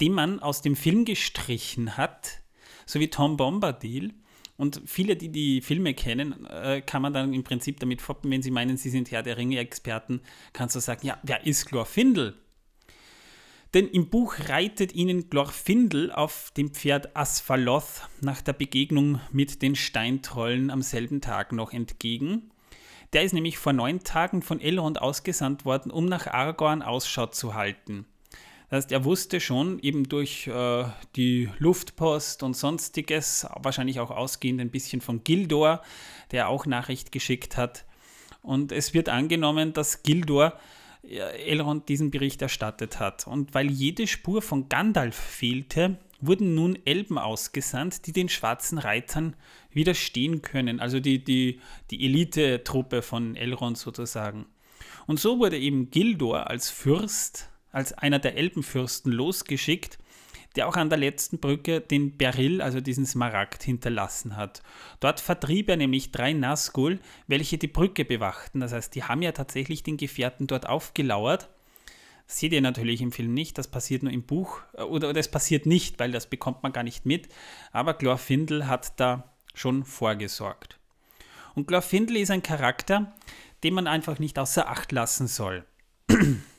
den 0.00 0.12
man 0.12 0.40
aus 0.40 0.62
dem 0.62 0.74
Film 0.74 1.04
gestrichen 1.04 1.96
hat, 1.96 2.42
so 2.86 2.98
wie 2.98 3.08
Tom 3.08 3.36
Bombadil. 3.36 4.14
Und 4.56 4.82
viele, 4.86 5.16
die 5.16 5.30
die 5.30 5.60
Filme 5.60 5.94
kennen, 5.94 6.46
äh, 6.46 6.80
kann 6.80 7.02
man 7.02 7.12
dann 7.12 7.34
im 7.34 7.42
Prinzip 7.42 7.80
damit 7.80 8.00
foppen, 8.00 8.30
wenn 8.30 8.42
sie 8.42 8.52
meinen, 8.52 8.76
sie 8.76 8.90
sind 8.90 9.10
Herr 9.10 9.22
der 9.22 9.36
Ringe-Experten, 9.36 10.20
kannst 10.52 10.76
du 10.76 10.80
sagen, 10.80 11.06
ja, 11.06 11.18
wer 11.22 11.44
ist 11.44 11.66
Glorfindel? 11.66 12.34
Denn 13.74 13.88
im 13.88 14.08
Buch 14.08 14.36
reitet 14.48 14.94
ihnen 14.94 15.28
Glorfindel 15.28 16.12
auf 16.12 16.52
dem 16.56 16.70
Pferd 16.70 17.16
Asphalloth 17.16 18.08
nach 18.20 18.40
der 18.40 18.52
Begegnung 18.52 19.20
mit 19.32 19.62
den 19.62 19.74
Steintrollen 19.74 20.70
am 20.70 20.80
selben 20.80 21.20
Tag 21.20 21.50
noch 21.50 21.72
entgegen. 21.72 22.52
Der 23.12 23.24
ist 23.24 23.32
nämlich 23.32 23.58
vor 23.58 23.72
neun 23.72 24.04
Tagen 24.04 24.42
von 24.42 24.60
Elrond 24.60 25.02
ausgesandt 25.02 25.64
worden, 25.64 25.90
um 25.90 26.06
nach 26.06 26.28
Aragorn 26.28 26.82
Ausschau 26.82 27.26
zu 27.26 27.54
halten. 27.54 28.06
Das 28.74 28.86
heißt, 28.86 28.92
er 28.92 29.04
wusste 29.04 29.38
schon, 29.38 29.78
eben 29.78 30.08
durch 30.08 30.48
äh, 30.48 30.84
die 31.14 31.48
Luftpost 31.60 32.42
und 32.42 32.56
sonstiges, 32.56 33.46
wahrscheinlich 33.62 34.00
auch 34.00 34.10
ausgehend 34.10 34.60
ein 34.60 34.72
bisschen 34.72 35.00
von 35.00 35.22
Gildor, 35.22 35.80
der 36.32 36.48
auch 36.48 36.66
Nachricht 36.66 37.12
geschickt 37.12 37.56
hat. 37.56 37.84
Und 38.42 38.72
es 38.72 38.92
wird 38.92 39.08
angenommen, 39.08 39.74
dass 39.74 40.02
Gildor 40.02 40.58
äh, 41.04 41.18
Elrond 41.48 41.88
diesen 41.88 42.10
Bericht 42.10 42.42
erstattet 42.42 42.98
hat. 42.98 43.28
Und 43.28 43.54
weil 43.54 43.70
jede 43.70 44.08
Spur 44.08 44.42
von 44.42 44.68
Gandalf 44.68 45.14
fehlte, 45.14 45.96
wurden 46.20 46.56
nun 46.56 46.76
Elben 46.84 47.16
ausgesandt, 47.16 48.08
die 48.08 48.12
den 48.12 48.28
schwarzen 48.28 48.78
Reitern 48.78 49.36
widerstehen 49.70 50.42
können. 50.42 50.80
Also 50.80 50.98
die, 50.98 51.22
die, 51.22 51.60
die 51.92 52.04
Elite-Truppe 52.04 53.02
von 53.02 53.36
Elrond 53.36 53.78
sozusagen. 53.78 54.46
Und 55.06 55.20
so 55.20 55.38
wurde 55.38 55.60
eben 55.60 55.92
Gildor 55.92 56.50
als 56.50 56.70
Fürst, 56.70 57.50
als 57.74 57.92
einer 57.92 58.18
der 58.18 58.36
Elbenfürsten 58.36 59.12
losgeschickt, 59.12 59.98
der 60.56 60.68
auch 60.68 60.76
an 60.76 60.88
der 60.88 60.98
letzten 60.98 61.38
Brücke 61.38 61.80
den 61.80 62.16
Beryl, 62.16 62.62
also 62.62 62.80
diesen 62.80 63.06
Smaragd, 63.06 63.62
hinterlassen 63.64 64.36
hat. 64.36 64.62
Dort 65.00 65.18
vertrieb 65.20 65.68
er 65.68 65.76
nämlich 65.76 66.12
drei 66.12 66.32
Nazgul, 66.32 67.00
welche 67.26 67.58
die 67.58 67.66
Brücke 67.66 68.04
bewachten. 68.04 68.60
Das 68.60 68.72
heißt, 68.72 68.94
die 68.94 69.02
haben 69.02 69.22
ja 69.22 69.32
tatsächlich 69.32 69.82
den 69.82 69.96
Gefährten 69.96 70.46
dort 70.46 70.68
aufgelauert. 70.68 71.48
Das 72.26 72.38
seht 72.38 72.52
ihr 72.52 72.60
natürlich 72.60 73.02
im 73.02 73.12
Film 73.12 73.34
nicht, 73.34 73.58
das 73.58 73.68
passiert 73.68 74.02
nur 74.02 74.12
im 74.12 74.22
Buch. 74.22 74.60
Oder, 74.74 75.10
oder 75.10 75.20
es 75.20 75.30
passiert 75.30 75.66
nicht, 75.66 75.98
weil 75.98 76.12
das 76.12 76.30
bekommt 76.30 76.62
man 76.62 76.72
gar 76.72 76.84
nicht 76.84 77.04
mit. 77.04 77.28
Aber 77.72 77.94
Glorfindel 77.94 78.68
hat 78.68 78.98
da 79.00 79.34
schon 79.54 79.84
vorgesorgt. 79.84 80.78
Und 81.54 81.66
Glorfindel 81.66 82.16
ist 82.16 82.30
ein 82.30 82.42
Charakter, 82.42 83.12
den 83.62 83.74
man 83.74 83.86
einfach 83.86 84.18
nicht 84.18 84.38
außer 84.38 84.68
Acht 84.68 84.92
lassen 84.92 85.26
soll. 85.26 85.64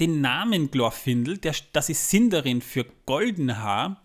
Den 0.00 0.20
Namen 0.20 0.70
Glorfindel, 0.70 1.38
der, 1.38 1.54
das 1.72 1.88
ist 1.88 2.10
Sindarin 2.10 2.60
für 2.60 2.84
Goldenhaar, 3.06 4.02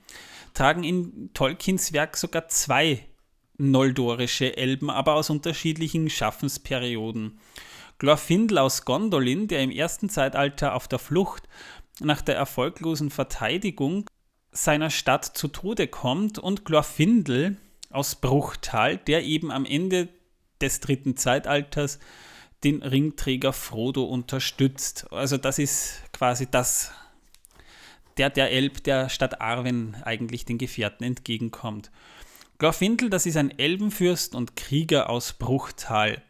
tragen 0.53 0.83
in 0.83 1.31
Tolkiens 1.33 1.91
Werk 1.93 2.17
sogar 2.17 2.47
zwei 2.47 3.05
noldorische 3.57 4.57
Elben, 4.57 4.89
aber 4.89 5.15
aus 5.15 5.29
unterschiedlichen 5.29 6.09
Schaffensperioden. 6.09 7.39
Glorfindel 7.99 8.57
aus 8.57 8.85
Gondolin, 8.85 9.47
der 9.47 9.61
im 9.61 9.69
ersten 9.69 10.09
Zeitalter 10.09 10.75
auf 10.75 10.87
der 10.87 10.99
Flucht 10.99 11.43
nach 11.99 12.21
der 12.21 12.35
erfolglosen 12.35 13.11
Verteidigung 13.11 14.09
seiner 14.51 14.89
Stadt 14.89 15.25
zu 15.25 15.47
Tode 15.47 15.87
kommt, 15.87 16.39
und 16.39 16.65
Glorfindel 16.65 17.57
aus 17.89 18.15
Bruchtal, 18.15 18.97
der 18.97 19.23
eben 19.23 19.51
am 19.51 19.65
Ende 19.65 20.09
des 20.61 20.79
dritten 20.79 21.17
Zeitalters 21.17 21.99
den 22.63 22.83
Ringträger 22.83 23.53
Frodo 23.53 24.03
unterstützt. 24.03 25.07
Also 25.11 25.37
das 25.37 25.59
ist 25.59 26.01
quasi 26.13 26.47
das, 26.49 26.91
der, 28.17 28.29
der 28.29 28.51
Elb 28.51 28.83
der 28.83 29.09
Stadt 29.09 29.41
Arwen 29.41 29.95
eigentlich 30.03 30.45
den 30.45 30.57
Gefährten 30.57 31.03
entgegenkommt. 31.03 31.91
Glorfindel, 32.59 33.09
das 33.09 33.25
ist 33.25 33.37
ein 33.37 33.57
Elbenfürst 33.57 34.35
und 34.35 34.55
Krieger 34.55 35.09
aus 35.09 35.33
Bruchtal. 35.33 36.21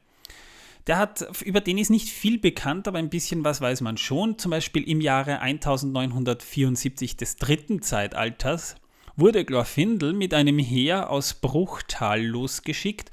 Der 0.88 0.98
hat, 0.98 1.28
über 1.44 1.62
den 1.62 1.78
ist 1.78 1.90
nicht 1.90 2.10
viel 2.10 2.40
bekannt, 2.40 2.88
aber 2.88 2.98
ein 2.98 3.10
bisschen 3.10 3.44
was 3.44 3.62
weiß 3.62 3.82
man 3.82 3.98
schon. 3.98 4.40
Zum 4.40 4.52
Beispiel 4.52 4.84
im 4.84 5.02
Jahre 5.02 5.40
1974 5.40 7.18
des 7.18 7.36
dritten 7.36 7.82
Zeitalters 7.82 8.76
wurde 9.16 9.46
Glorfindel 9.46 10.14
mit 10.14 10.34
einem 10.34 10.58
Heer 10.58 11.10
aus 11.10 11.34
Bruchtal 11.36 12.24
losgeschickt, 12.24 13.12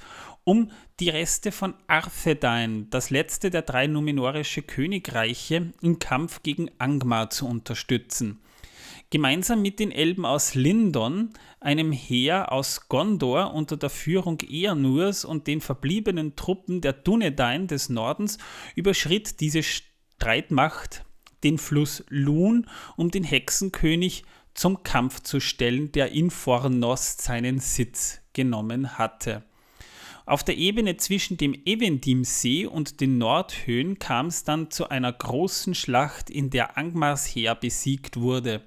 um 0.49 0.71
die 0.99 1.09
Reste 1.09 1.51
von 1.51 1.75
Arthedain, 1.85 2.89
das 2.89 3.11
letzte 3.11 3.51
der 3.51 3.61
drei 3.61 3.85
numenorische 3.85 4.63
Königreiche, 4.63 5.73
im 5.83 5.99
Kampf 5.99 6.41
gegen 6.41 6.71
Angmar 6.79 7.29
zu 7.29 7.45
unterstützen. 7.45 8.39
Gemeinsam 9.11 9.61
mit 9.61 9.79
den 9.79 9.91
Elben 9.91 10.25
aus 10.25 10.55
Lindon, 10.55 11.29
einem 11.59 11.91
Heer 11.91 12.51
aus 12.51 12.89
Gondor 12.89 13.53
unter 13.53 13.77
der 13.77 13.91
Führung 13.91 14.39
Eanurs 14.41 15.23
und 15.23 15.45
den 15.45 15.61
verbliebenen 15.61 16.35
Truppen 16.35 16.81
der 16.81 16.93
Dunedain 16.93 17.67
des 17.67 17.89
Nordens 17.89 18.39
überschritt 18.73 19.41
diese 19.41 19.61
Streitmacht 19.61 21.05
den 21.43 21.59
Fluss 21.59 22.03
Lun, 22.09 22.65
um 22.97 23.11
den 23.11 23.23
Hexenkönig 23.23 24.23
zum 24.55 24.81
Kampf 24.81 25.19
zu 25.19 25.39
stellen, 25.39 25.91
der 25.91 26.11
in 26.11 26.31
Fornost 26.31 27.21
seinen 27.21 27.59
Sitz 27.59 28.21
genommen 28.33 28.97
hatte. 28.97 29.43
Auf 30.29 30.43
der 30.43 30.57
Ebene 30.57 30.95
zwischen 30.95 31.37
dem 31.37 31.59
Evendimsee 31.65 32.67
und 32.67 33.01
den 33.01 33.17
Nordhöhen 33.17 33.97
kam 33.97 34.27
es 34.27 34.43
dann 34.43 34.69
zu 34.69 34.87
einer 34.87 35.11
großen 35.11 35.73
Schlacht, 35.73 36.29
in 36.29 36.51
der 36.51 36.77
Angmars 36.77 37.25
Heer 37.25 37.55
besiegt 37.55 38.15
wurde. 38.15 38.61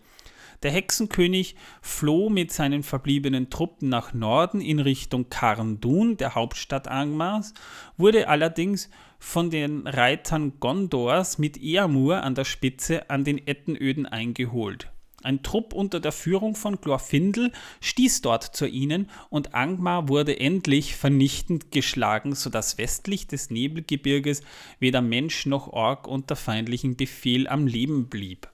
Der 0.65 0.73
Hexenkönig 0.73 1.55
floh 1.81 2.31
mit 2.31 2.51
seinen 2.51 2.83
verbliebenen 2.83 3.49
Truppen 3.49 3.89
nach 3.89 4.13
Norden 4.13 4.61
in 4.61 4.81
Richtung 4.81 5.31
Karndun, 5.31 6.17
der 6.17 6.35
Hauptstadt 6.35 6.89
Angmars, 6.89 7.55
wurde 7.97 8.27
allerdings 8.27 8.91
von 9.21 9.49
den 9.49 9.87
Reitern 9.87 10.59
Gondors 10.59 11.39
mit 11.39 11.63
Eamur 11.63 12.25
an 12.25 12.35
der 12.35 12.45
Spitze 12.45 13.09
an 13.09 13.23
den 13.23 13.47
Ettenöden 13.47 14.07
eingeholt. 14.07 14.92
Ein 15.25 15.43
Trupp 15.43 15.73
unter 15.73 16.01
der 16.01 16.13
Führung 16.13 16.55
von 16.55 16.81
Glorfindel 16.81 17.53
stieß 17.81 18.23
dort 18.23 18.45
zu 18.45 18.67
ihnen 18.67 19.11
und 19.31 19.55
Angmar 19.55 20.09
wurde 20.09 20.39
endlich 20.39 20.97
vernichtend 20.97 21.71
geschlagen, 21.71 22.35
sodass 22.35 22.79
westlich 22.79 23.27
des 23.27 23.51
Nebelgebirges 23.51 24.43
weder 24.79 25.03
Mensch 25.03 25.47
noch 25.47 25.69
Ork 25.69 26.07
unter 26.07 26.37
feindlichem 26.37 26.97
Befehl 26.97 27.49
am 27.49 27.67
Leben 27.67 28.09
blieb. 28.09 28.49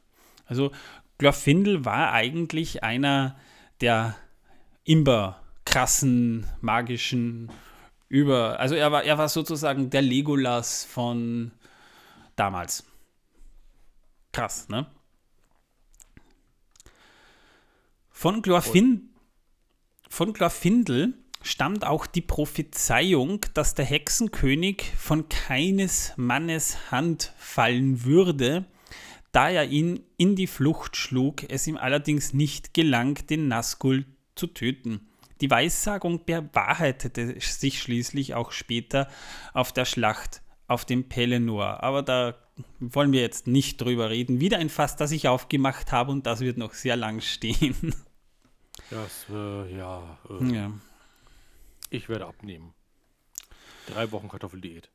Also 0.47 0.71
Glorfindel 1.19 1.85
war 1.85 2.13
eigentlich 2.13 2.83
einer 2.83 3.37
der 3.81 4.17
immer 4.85 5.41
krassen, 5.65 6.47
magischen, 6.61 7.51
über. 8.09 8.59
Also 8.59 8.75
er 8.75 8.91
war, 8.93 9.05
er 9.05 9.19
war 9.19 9.29
sozusagen 9.29 9.91
der 9.91 10.03
Legolas 10.03 10.85
von 10.85 11.53
damals. 12.37 12.85
Krass, 14.33 14.69
ne? 14.69 14.87
Von, 18.21 18.43
Glorfin 18.43 19.11
von 20.09 20.33
Glorfindel 20.33 21.15
stammt 21.41 21.87
auch 21.87 22.05
die 22.05 22.21
Prophezeiung, 22.21 23.47
dass 23.55 23.77
der 23.77 23.85
Hexenkönig 23.85 24.83
von 24.97 25.29
keines 25.29 26.15
Mannes 26.17 26.91
Hand 26.91 27.33
fallen 27.39 28.03
würde, 28.05 28.67
da 29.31 29.51
er 29.51 29.67
ihn 29.67 30.01
in 30.17 30.35
die 30.35 30.49
Flucht 30.49 30.97
schlug, 30.97 31.49
es 31.49 31.69
ihm 31.69 31.77
allerdings 31.77 32.35
nicht 32.35 32.75
gelang, 32.75 33.25
den 33.29 33.47
Nazgul 33.47 34.05
zu 34.35 34.49
töten. 34.49 35.09
Die 35.41 35.49
Weissagung 35.49 36.25
bewahrheitete 36.25 37.41
sich 37.41 37.81
schließlich 37.81 38.35
auch 38.35 38.51
später 38.51 39.07
auf 39.55 39.73
der 39.73 39.85
Schlacht 39.85 40.43
auf 40.67 40.85
dem 40.85 41.09
Pelennor, 41.09 41.85
aber 41.85 42.03
da 42.03 42.35
wollen 42.81 43.13
wir 43.13 43.21
jetzt 43.21 43.47
nicht 43.47 43.81
drüber 43.81 44.11
reden. 44.11 44.41
Wieder 44.41 44.59
ein 44.59 44.71
Fass, 44.71 44.97
das 44.97 45.13
ich 45.13 45.29
aufgemacht 45.29 45.93
habe 45.93 46.11
und 46.11 46.27
das 46.27 46.41
wird 46.41 46.59
noch 46.59 46.75
sehr 46.75 46.97
lang 46.97 47.21
stehen. 47.21 47.95
Das, 48.91 49.27
äh, 49.31 49.77
ja, 49.77 50.19
äh, 50.29 50.55
Ja. 50.55 50.73
Ich 51.91 52.09
werde 52.09 52.27
abnehmen. 52.27 52.75
Drei 53.87 54.11
Wochen 54.13 54.29
Kartoffeldiät. 54.29 54.91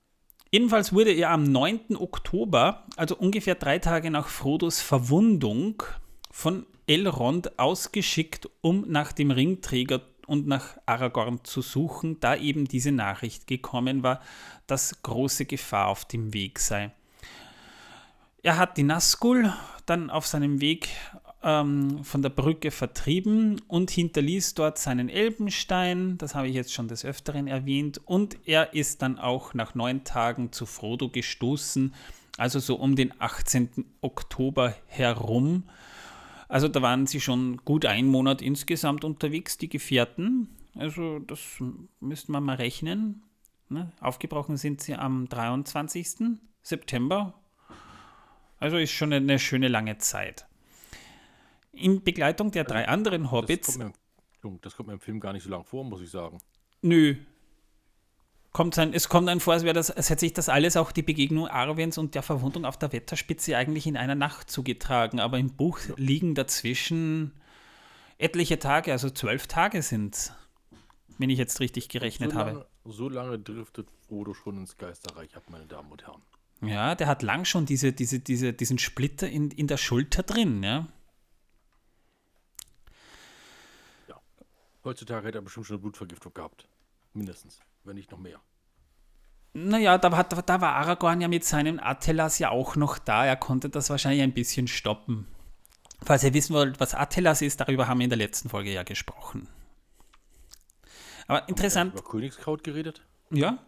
Jedenfalls 0.51 0.93
wurde 0.93 1.11
er 1.11 1.31
am 1.31 1.43
9. 1.43 1.95
Oktober, 1.97 2.85
also 2.95 3.15
ungefähr 3.15 3.55
drei 3.55 3.79
Tage 3.79 4.11
nach 4.11 4.27
Frodos 4.27 4.79
Verwundung, 4.81 5.81
von 6.29 6.67
Elrond 6.85 7.57
ausgeschickt, 7.57 8.49
um 8.61 8.85
nach 8.87 9.11
dem 9.13 9.31
Ringträger 9.31 10.01
und 10.27 10.47
nach 10.47 10.77
Aragorn 10.85 11.43
zu 11.43 11.61
suchen, 11.61 12.19
da 12.19 12.35
eben 12.35 12.65
diese 12.65 12.91
Nachricht 12.91 13.47
gekommen 13.47 14.03
war, 14.03 14.21
dass 14.67 15.01
große 15.01 15.45
Gefahr 15.45 15.87
auf 15.87 16.05
dem 16.05 16.33
Weg 16.33 16.59
sei. 16.59 16.91
Er 18.41 18.57
hat 18.57 18.77
die 18.77 18.83
Nazgul 18.83 19.53
dann 19.85 20.09
auf 20.09 20.27
seinem 20.27 20.61
Weg 20.61 20.89
ähm, 21.43 22.03
von 22.03 22.21
der 22.21 22.29
Brücke 22.29 22.71
vertrieben 22.71 23.61
und 23.67 23.91
hinterließ 23.91 24.53
dort 24.53 24.77
seinen 24.77 25.09
Elbenstein, 25.09 26.17
das 26.17 26.35
habe 26.35 26.47
ich 26.47 26.55
jetzt 26.55 26.73
schon 26.73 26.87
des 26.87 27.03
Öfteren 27.03 27.47
erwähnt, 27.47 28.01
und 28.05 28.37
er 28.45 28.73
ist 28.73 29.01
dann 29.01 29.19
auch 29.19 29.53
nach 29.53 29.75
neun 29.75 30.03
Tagen 30.03 30.51
zu 30.51 30.65
Frodo 30.65 31.09
gestoßen, 31.09 31.93
also 32.37 32.59
so 32.59 32.75
um 32.75 32.95
den 32.95 33.13
18. 33.19 33.85
Oktober 34.01 34.73
herum. 34.87 35.63
Also 36.47 36.67
da 36.67 36.81
waren 36.81 37.07
sie 37.07 37.19
schon 37.19 37.57
gut 37.65 37.85
einen 37.85 38.07
Monat 38.07 38.41
insgesamt 38.41 39.03
unterwegs, 39.03 39.57
die 39.57 39.69
Gefährten. 39.69 40.49
Also 40.75 41.19
das 41.19 41.39
müsste 41.99 42.31
man 42.31 42.43
mal 42.43 42.55
rechnen. 42.55 43.23
Ne? 43.69 43.91
Aufgebrochen 43.99 44.57
sind 44.57 44.81
sie 44.81 44.95
am 44.95 45.27
23. 45.27 46.37
September. 46.61 47.33
Also 48.59 48.77
ist 48.77 48.91
schon 48.91 49.13
eine 49.13 49.39
schöne 49.39 49.67
lange 49.67 49.97
Zeit. 49.97 50.47
In 51.73 52.03
Begleitung 52.03 52.51
der 52.51 52.63
drei 52.63 52.87
anderen 52.87 53.23
Das 53.23 53.31
Hobbits. 53.31 53.67
kommt, 53.67 53.77
mir, 53.79 53.93
Entschuldigung, 54.33 54.61
das 54.61 54.75
kommt 54.75 54.87
mir 54.87 54.93
im 54.93 54.99
Film 54.99 55.19
gar 55.19 55.33
nicht 55.33 55.43
so 55.43 55.49
lang 55.49 55.65
vor, 55.65 55.83
muss 55.83 56.01
ich 56.01 56.09
sagen. 56.09 56.37
Nö. 56.81 57.15
Kommt 58.51 58.75
sein, 58.75 58.93
es 58.93 59.09
kommt 59.09 59.27
einem 59.29 59.39
vor, 59.39 59.53
als, 59.53 59.63
wäre 59.63 59.73
das, 59.73 59.89
als 59.89 60.11
hätte 60.11 60.19
sich 60.19 60.33
das 60.33 60.47
alles 60.47 60.77
auch 60.77 60.91
die 60.91 61.01
Begegnung 61.01 61.47
Arwens 61.47 61.97
und 61.97 62.13
der 62.13 62.21
Verwundung 62.21 62.65
auf 62.65 62.77
der 62.77 62.93
Wetterspitze 62.93 63.57
eigentlich 63.57 63.87
in 63.87 63.97
einer 63.97 64.13
Nacht 64.13 64.51
zugetragen. 64.51 65.19
Aber 65.19 65.39
im 65.39 65.55
Buch 65.55 65.79
liegen 65.97 66.35
dazwischen 66.35 67.33
etliche 68.19 68.59
Tage, 68.59 68.91
also 68.91 69.09
zwölf 69.09 69.47
Tage 69.47 69.81
sind 69.81 70.13
es, 70.13 70.33
wenn 71.17 71.31
ich 71.31 71.39
jetzt 71.39 71.59
richtig 71.61 71.89
gerechnet 71.89 72.33
so 72.33 72.37
habe. 72.37 72.51
lange, 72.51 72.65
so 72.85 73.09
lange 73.09 73.39
driftet 73.39 73.87
Frodo 74.07 74.35
schon 74.35 74.57
ins 74.57 74.77
Geisterreich 74.77 75.35
ab, 75.35 75.43
meine 75.49 75.65
Damen 75.65 75.91
und 75.91 76.05
Herren. 76.05 76.21
Ja, 76.61 76.93
der 76.93 77.07
hat 77.07 77.23
lang 77.23 77.45
schon 77.45 77.65
diese, 77.65 77.91
diese, 77.91 78.19
diese, 78.19 78.53
diesen 78.53 78.77
Splitter 78.77 79.27
in, 79.27 79.49
in 79.49 79.67
der 79.67 79.77
Schulter 79.77 80.21
drin, 80.21 80.61
ja. 80.61 80.87
Heutzutage 84.83 85.27
hätte 85.27 85.37
er 85.39 85.41
bestimmt 85.41 85.65
schon 85.65 85.75
eine 85.75 85.81
Blutvergiftung 85.81 86.33
gehabt. 86.33 86.67
Mindestens, 87.13 87.59
wenn 87.83 87.95
nicht 87.95 88.11
noch 88.11 88.19
mehr. 88.19 88.39
Naja, 89.53 89.97
da, 89.97 90.11
war- 90.11 90.23
da 90.23 90.61
war 90.61 90.73
Aragorn 90.75 91.21
ja 91.21 91.27
mit 91.27 91.45
seinem 91.45 91.79
Atelas 91.79 92.39
ja 92.39 92.49
auch 92.49 92.75
noch 92.75 92.97
da. 92.97 93.25
Er 93.25 93.35
konnte 93.37 93.69
das 93.69 93.89
wahrscheinlich 93.89 94.23
ein 94.23 94.33
bisschen 94.33 94.67
stoppen. 94.67 95.27
Falls 96.01 96.23
ihr 96.23 96.33
wissen 96.33 96.53
wollt, 96.53 96.79
was 96.79 96.95
Atelas 96.95 97.41
ist, 97.41 97.59
darüber 97.61 97.87
haben 97.87 97.99
wir 97.99 98.03
in 98.05 98.09
der 98.09 98.17
letzten 98.17 98.49
Folge 98.49 98.73
ja 98.73 98.83
gesprochen. 98.83 99.47
Aber 101.27 101.41
Haben 101.41 101.49
interessant, 101.49 101.93
wir 101.93 101.99
Über 102.01 102.09
Königskraut 102.09 102.63
geredet? 102.63 103.01
ja, 103.29 103.59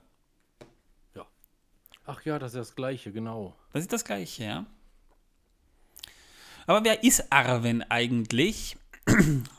Ach 2.07 2.21
ja, 2.23 2.37
das 2.37 2.53
ist 2.53 2.59
das 2.59 2.75
Gleiche, 2.75 3.11
genau. 3.11 3.55
das 3.73 3.81
ist 3.81 3.91
das 3.91 4.05
Gleiche, 4.05 4.43
ja. 4.43 4.65
Aber 6.67 6.83
wer 6.83 7.03
ist 7.03 7.31
Arwen 7.31 7.81
eigentlich? 7.89 8.77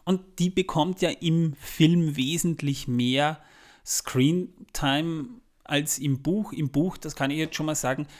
Und 0.04 0.38
die 0.38 0.50
bekommt 0.50 1.02
ja 1.02 1.10
im 1.10 1.54
Film 1.54 2.16
wesentlich 2.16 2.88
mehr 2.88 3.40
Screentime 3.84 5.28
als 5.64 5.98
im 5.98 6.22
Buch. 6.22 6.52
Im 6.52 6.70
Buch, 6.70 6.96
das 6.96 7.14
kann 7.14 7.30
ich 7.30 7.38
jetzt 7.38 7.54
schon 7.54 7.66
mal 7.66 7.74
sagen, 7.74 8.06
da 8.06 8.10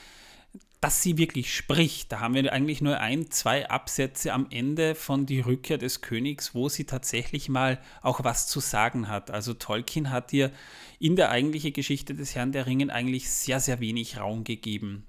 dass 0.87 1.03
sie 1.03 1.19
wirklich 1.19 1.53
spricht. 1.53 2.13
Da 2.13 2.21
haben 2.21 2.35
wir 2.35 2.53
eigentlich 2.53 2.81
nur 2.81 3.01
ein, 3.01 3.29
zwei 3.31 3.69
Absätze 3.69 4.33
am 4.33 4.47
Ende 4.51 4.95
von 4.95 5.27
Die 5.27 5.41
Rückkehr 5.41 5.79
des 5.79 6.01
Königs, 6.01 6.55
wo 6.55 6.69
sie 6.69 6.85
tatsächlich 6.85 7.49
mal 7.49 7.81
auch 8.03 8.23
was 8.23 8.47
zu 8.47 8.61
sagen 8.61 9.09
hat. 9.09 9.33
Also 9.33 9.53
Tolkien 9.55 10.13
hat 10.13 10.33
ihr 10.33 10.53
in 11.01 11.17
der 11.17 11.31
eigentlichen 11.31 11.73
Geschichte 11.73 12.15
des 12.15 12.37
Herrn 12.37 12.53
der 12.53 12.67
Ringen 12.67 12.91
eigentlich 12.91 13.29
sehr, 13.31 13.59
sehr 13.59 13.81
wenig 13.81 14.19
Raum 14.19 14.45
gegeben. 14.45 15.07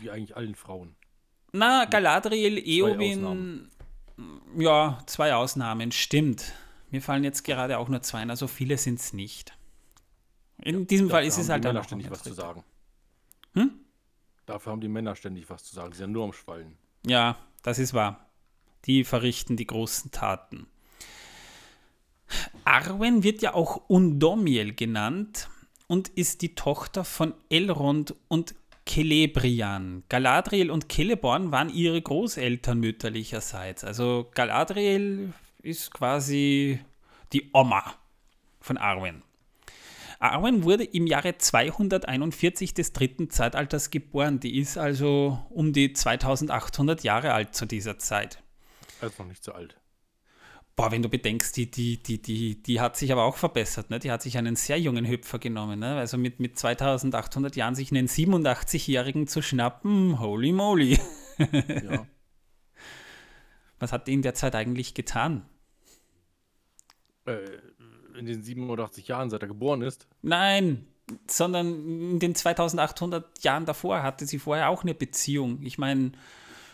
Wie 0.00 0.10
eigentlich 0.10 0.36
allen 0.36 0.56
Frauen. 0.56 0.96
Na, 1.52 1.84
Galadriel, 1.84 2.58
Eowyn, 2.58 3.70
ja, 4.56 4.98
zwei 5.06 5.34
Ausnahmen, 5.34 5.92
stimmt. 5.92 6.52
Mir 6.90 7.02
fallen 7.02 7.24
jetzt 7.24 7.42
gerade 7.44 7.78
auch 7.78 7.88
nur 7.88 8.02
zwei, 8.02 8.22
also 8.22 8.46
viele 8.46 8.78
sind 8.78 9.00
es 9.00 9.12
nicht. 9.12 9.56
In 10.62 10.80
ja, 10.80 10.84
diesem 10.84 11.10
Fall 11.10 11.24
ist 11.24 11.38
es 11.38 11.48
halt 11.48 11.64
dann 11.64 11.76
auch 11.76 11.84
ständig 11.84 12.10
was 12.10 12.22
zu 12.22 12.32
sagen. 12.32 12.64
Hm? 13.54 13.72
Dafür 14.46 14.72
haben 14.72 14.80
die 14.80 14.88
Männer 14.88 15.16
ständig 15.16 15.48
was 15.50 15.64
zu 15.64 15.74
sagen. 15.74 15.92
Sie 15.92 15.98
sind 15.98 16.12
nur 16.12 16.24
am 16.24 16.32
Schwallen. 16.32 16.76
Ja, 17.06 17.36
das 17.62 17.78
ist 17.78 17.94
wahr. 17.94 18.28
Die 18.84 19.04
verrichten 19.04 19.56
die 19.56 19.66
großen 19.66 20.10
Taten. 20.10 20.66
Arwen 22.64 23.22
wird 23.22 23.42
ja 23.42 23.54
auch 23.54 23.88
Undomiel 23.88 24.74
genannt 24.74 25.48
und 25.86 26.08
ist 26.08 26.42
die 26.42 26.54
Tochter 26.54 27.04
von 27.04 27.34
Elrond 27.48 28.14
und 28.28 28.54
Celebrian. 28.86 30.04
Galadriel 30.08 30.70
und 30.70 30.92
Celeborn 30.92 31.52
waren 31.52 31.68
ihre 31.70 32.00
Großeltern 32.00 32.78
mütterlicherseits. 32.78 33.84
Also 33.84 34.30
Galadriel 34.34 35.32
ist 35.62 35.92
quasi 35.92 36.80
die 37.32 37.50
Oma 37.52 37.94
von 38.60 38.76
Arwen. 38.76 39.22
Arwen 40.20 40.64
wurde 40.64 40.84
im 40.84 41.06
Jahre 41.06 41.36
241 41.36 42.72
des 42.74 42.92
dritten 42.92 43.30
Zeitalters 43.30 43.90
geboren. 43.90 44.40
Die 44.40 44.58
ist 44.58 44.78
also 44.78 45.38
um 45.50 45.72
die 45.72 45.92
2800 45.92 47.02
Jahre 47.02 47.32
alt 47.32 47.54
zu 47.54 47.66
dieser 47.66 47.98
Zeit. 47.98 48.42
Also 49.00 49.22
noch 49.22 49.28
nicht 49.28 49.44
so 49.44 49.52
alt. 49.52 49.76
Boah, 50.76 50.90
wenn 50.90 51.02
du 51.02 51.08
bedenkst, 51.08 51.56
die, 51.56 51.70
die, 51.70 52.02
die, 52.02 52.20
die, 52.20 52.60
die 52.60 52.80
hat 52.80 52.96
sich 52.96 53.12
aber 53.12 53.22
auch 53.22 53.36
verbessert. 53.36 53.90
Ne? 53.90 54.00
Die 54.00 54.10
hat 54.10 54.22
sich 54.22 54.38
einen 54.38 54.56
sehr 54.56 54.78
jungen 54.78 55.06
Hüpfer 55.06 55.38
genommen. 55.38 55.78
Ne? 55.78 55.96
Also 55.96 56.18
mit, 56.18 56.40
mit 56.40 56.58
2800 56.58 57.54
Jahren 57.54 57.76
sich 57.76 57.92
einen 57.92 58.08
87-Jährigen 58.08 59.28
zu 59.28 59.40
schnappen, 59.40 60.18
holy 60.18 60.50
moly. 60.50 60.98
ja. 61.38 62.06
Was 63.78 63.92
hat 63.92 64.08
die 64.08 64.14
in 64.14 64.22
der 64.22 64.34
Zeit 64.34 64.54
eigentlich 64.56 64.94
getan? 64.94 65.46
Äh, 67.26 67.38
in 68.18 68.26
den 68.26 68.42
87 68.42 69.06
Jahren, 69.08 69.30
seit 69.30 69.42
er 69.42 69.48
geboren 69.48 69.82
ist? 69.82 70.08
Nein, 70.22 70.86
sondern 71.28 71.66
in 72.12 72.18
den 72.18 72.34
2800 72.34 73.42
Jahren 73.42 73.66
davor 73.66 74.02
hatte 74.02 74.26
sie 74.26 74.38
vorher 74.38 74.70
auch 74.70 74.82
eine 74.82 74.94
Beziehung. 74.94 75.62
Ich 75.62 75.78
meine, 75.78 76.12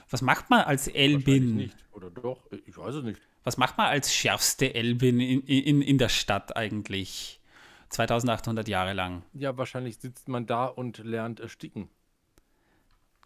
was 0.08 0.22
macht 0.22 0.50
man 0.50 0.60
als 0.60 0.88
Elbin? 0.88 1.56
Nicht. 1.56 1.76
Oder 1.92 2.10
doch? 2.10 2.46
Ich 2.66 2.76
weiß 2.76 2.96
es 2.96 3.04
nicht. 3.04 3.20
Was 3.44 3.56
macht 3.56 3.78
man 3.78 3.86
als 3.86 4.14
schärfste 4.14 4.74
Elbin 4.74 5.20
in, 5.20 5.40
in, 5.42 5.82
in 5.82 5.98
der 5.98 6.08
Stadt 6.08 6.56
eigentlich? 6.56 7.40
2800 7.88 8.68
Jahre 8.68 8.92
lang. 8.92 9.22
Ja, 9.34 9.56
wahrscheinlich 9.56 9.98
sitzt 9.98 10.28
man 10.28 10.46
da 10.46 10.66
und 10.66 10.98
lernt 10.98 11.40
ersticken. 11.40 11.88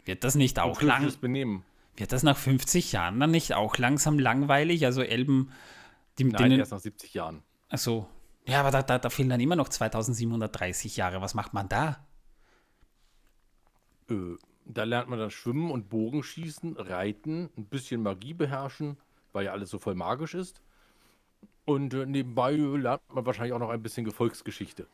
Wird 0.04 0.24
das 0.24 0.34
nicht 0.34 0.58
auch 0.58 0.82
lang? 0.82 1.12
Benehmen. 1.20 1.64
Wird 1.96 2.12
das 2.12 2.22
nach 2.22 2.36
50 2.36 2.92
Jahren 2.92 3.20
dann 3.20 3.30
nicht 3.30 3.54
auch 3.54 3.78
langsam 3.78 4.18
langweilig? 4.18 4.84
Also 4.84 5.02
Elben, 5.02 5.52
die 6.18 6.24
Nein, 6.24 6.42
denen, 6.42 6.58
erst 6.58 6.72
nach 6.72 6.80
70 6.80 7.14
Jahren. 7.14 7.42
Achso. 7.68 8.08
Ja, 8.46 8.60
aber 8.60 8.70
da, 8.70 8.82
da, 8.82 8.98
da 8.98 9.10
fehlen 9.10 9.28
dann 9.28 9.40
immer 9.40 9.56
noch 9.56 9.68
2730 9.68 10.96
Jahre. 10.96 11.20
Was 11.20 11.34
macht 11.34 11.54
man 11.54 11.68
da? 11.68 12.04
Äh, 14.10 14.36
da 14.66 14.84
lernt 14.84 15.08
man 15.08 15.18
dann 15.18 15.30
Schwimmen 15.30 15.70
und 15.70 15.88
Bogenschießen, 15.88 16.76
Reiten, 16.76 17.50
ein 17.56 17.66
bisschen 17.66 18.02
Magie 18.02 18.34
beherrschen, 18.34 18.96
weil 19.34 19.46
ja 19.46 19.52
alles 19.52 19.68
so 19.68 19.78
voll 19.78 19.94
magisch 19.94 20.34
ist. 20.34 20.62
Und 21.66 21.92
äh, 21.94 22.06
nebenbei 22.06 22.52
lernt 22.52 23.02
man 23.12 23.26
wahrscheinlich 23.26 23.52
auch 23.52 23.58
noch 23.58 23.70
ein 23.70 23.82
bisschen 23.82 24.04
Gefolgsgeschichte. 24.04 24.86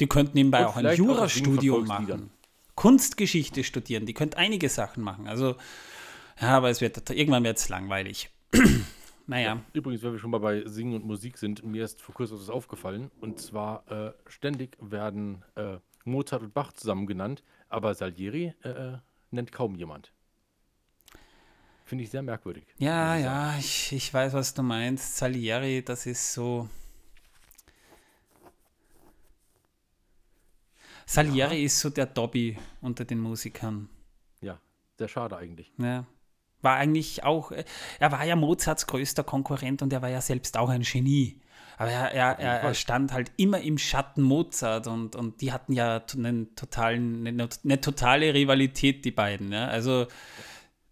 Die 0.00 0.06
könnten 0.06 0.36
nebenbei 0.36 0.60
und 0.60 0.66
auch 0.66 0.76
ein 0.76 0.96
Jurastudium 0.96 1.86
machen. 1.86 2.30
Kunstgeschichte 2.74 3.64
studieren. 3.64 4.06
Die 4.06 4.14
könnten 4.14 4.36
einige 4.36 4.68
Sachen 4.68 5.02
machen. 5.02 5.26
Also, 5.26 5.56
ja, 6.40 6.56
aber 6.56 6.70
es 6.70 6.80
wird 6.80 7.10
irgendwann 7.10 7.44
wird 7.44 7.58
es 7.58 7.68
langweilig. 7.68 8.30
Naja. 9.30 9.56
Ja, 9.56 9.62
übrigens, 9.74 10.02
wenn 10.02 10.12
wir 10.12 10.18
schon 10.18 10.30
mal 10.30 10.38
bei 10.38 10.62
Singen 10.64 10.94
und 10.94 11.04
Musik 11.04 11.36
sind, 11.36 11.62
mir 11.62 11.84
ist 11.84 12.00
vor 12.00 12.14
kurzem 12.14 12.36
etwas 12.36 12.48
aufgefallen. 12.48 13.10
Und 13.20 13.38
zwar 13.38 13.86
äh, 13.92 14.12
ständig 14.26 14.78
werden 14.80 15.44
äh, 15.54 15.76
Mozart 16.04 16.40
und 16.40 16.54
Bach 16.54 16.72
zusammen 16.72 17.06
genannt, 17.06 17.44
aber 17.68 17.92
Salieri 17.92 18.54
äh, 18.64 18.70
äh 18.70 18.98
nennt 19.30 19.52
kaum 19.52 19.74
jemand. 19.74 20.12
Finde 21.88 22.04
ich 22.04 22.10
sehr 22.10 22.22
merkwürdig. 22.22 22.64
Ja, 22.76 23.16
ja, 23.16 23.56
ich, 23.58 23.92
ich 23.92 24.12
weiß, 24.12 24.34
was 24.34 24.52
du 24.52 24.62
meinst. 24.62 25.16
Salieri, 25.16 25.82
das 25.82 26.04
ist 26.04 26.34
so. 26.34 26.68
Salieri 31.06 31.60
ja. 31.60 31.64
ist 31.64 31.80
so 31.80 31.88
der 31.88 32.04
Dobby 32.04 32.58
unter 32.82 33.06
den 33.06 33.18
Musikern. 33.18 33.88
Ja, 34.42 34.60
sehr 34.98 35.08
schade 35.08 35.38
eigentlich. 35.38 35.72
Ja 35.78 36.06
war 36.62 36.76
eigentlich 36.76 37.24
auch, 37.24 37.52
er 37.52 38.12
war 38.12 38.24
ja 38.24 38.36
Mozarts 38.36 38.86
größter 38.86 39.24
Konkurrent 39.24 39.82
und 39.82 39.92
er 39.92 40.02
war 40.02 40.08
ja 40.08 40.20
selbst 40.20 40.56
auch 40.56 40.68
ein 40.68 40.82
Genie. 40.82 41.40
Aber 41.76 41.90
er, 41.90 42.12
er, 42.12 42.38
er, 42.40 42.60
er 42.62 42.74
stand 42.74 43.12
halt 43.12 43.30
immer 43.36 43.60
im 43.60 43.78
Schatten 43.78 44.22
Mozart 44.22 44.88
und, 44.88 45.14
und 45.14 45.40
die 45.40 45.52
hatten 45.52 45.72
ja 45.72 46.02
einen 46.16 46.56
totalen, 46.56 47.24
eine, 47.24 47.48
eine 47.64 47.80
totale 47.80 48.34
Rivalität, 48.34 49.04
die 49.04 49.12
beiden. 49.12 49.52
Ja? 49.52 49.68
Also 49.68 50.08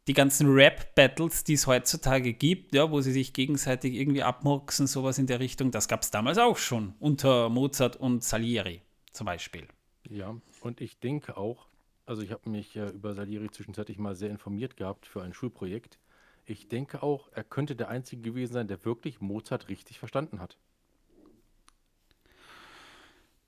die 0.07 0.15
ganzen 0.15 0.53
Rap-Battles, 0.53 1.45
die 1.45 1.55
es 1.55 1.67
heutzutage 1.67 2.33
gibt, 2.33 2.75
ja, 2.75 2.91
wo 2.91 3.01
sie 3.01 3.13
sich 3.13 3.33
gegenseitig 3.33 3.95
irgendwie 3.95 4.23
abmurksen, 4.23 4.87
sowas 4.87 5.19
in 5.19 5.27
der 5.27 5.41
Richtung, 5.41 5.71
das 5.71 5.89
gab 5.89 6.03
es 6.03 6.11
damals 6.11 6.39
auch 6.39 6.59
schon 6.59 6.95
unter 7.01 7.49
Mozart 7.49 7.97
und 7.97 8.23
Salieri 8.23 8.83
zum 9.13 9.25
Beispiel. 9.27 9.67
Ja, 10.09 10.37
und 10.61 10.81
ich 10.81 11.01
denke 11.01 11.37
auch, 11.37 11.67
also 12.05 12.23
ich 12.23 12.31
habe 12.31 12.49
mich 12.49 12.77
äh, 12.77 12.89
über 12.91 13.15
Salieri 13.15 13.51
zwischenzeitlich 13.51 13.99
mal 13.99 14.15
sehr 14.15 14.31
informiert 14.31 14.77
gehabt 14.77 15.07
für 15.07 15.23
ein 15.23 15.35
Schulprojekt. 15.35 15.99
Ich 16.45 16.69
denke 16.69 17.03
auch, 17.03 17.29
er 17.33 17.43
könnte 17.43 17.75
der 17.75 17.89
Einzige 17.89 18.23
gewesen 18.23 18.53
sein, 18.53 18.69
der 18.69 18.85
wirklich 18.85 19.21
Mozart 19.21 19.69
richtig 19.69 19.99
verstanden 19.99 20.39
hat. 20.39 20.57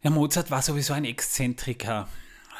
Ja, 0.03 0.11
Mozart 0.11 0.51
war 0.51 0.63
sowieso 0.63 0.95
ein 0.95 1.05
Exzentriker. 1.05 2.09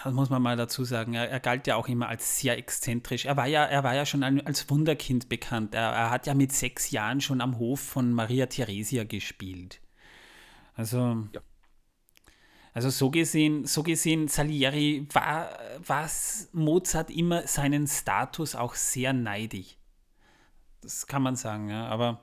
Das 0.05 0.13
muss 0.15 0.31
man 0.31 0.43
mal 0.43 0.57
dazu 0.57 0.85
sagen. 0.85 1.15
Er, 1.15 1.29
er, 1.29 1.41
galt 1.41 1.67
ja 1.67 1.77
auch 1.77 1.89
immer 1.89 2.09
als 2.09 2.39
sehr 2.39 2.57
exzentrisch. 2.57 3.25
Er 3.25 3.37
war 3.37 3.47
ja, 3.47 3.65
er 3.65 3.83
war 3.85 3.95
ja 3.95 4.07
schon 4.07 4.23
als 4.23 4.71
Wunderkind 4.71 5.29
bekannt. 5.29 5.75
Er, 5.75 5.91
er 5.91 6.11
hat 6.11 6.27
ja 6.27 6.35
mit 6.35 6.53
sechs 6.53 6.91
Jahren 6.91 7.21
schon 7.21 7.41
am 7.41 7.59
Hof 7.59 7.81
von 7.81 8.13
Maria 8.13 8.47
Theresia 8.47 9.05
gespielt. 9.05 9.81
Also. 10.75 11.25
Ja. 11.33 11.41
Also 12.75 12.91
so 12.91 13.11
gesehen, 13.11 13.67
so 13.67 13.83
gesehen, 13.83 14.29
Salieri 14.29 15.09
war, 15.13 15.51
war 15.85 16.09
Mozart 16.53 17.11
immer 17.11 17.45
seinen 17.49 17.89
Status 17.89 18.55
auch 18.55 18.77
sehr 18.77 19.13
neidig. 19.13 19.79
Das 20.81 21.09
kann 21.09 21.23
man 21.23 21.35
sagen, 21.35 21.71
ja. 21.71 21.89
Aber 21.89 22.21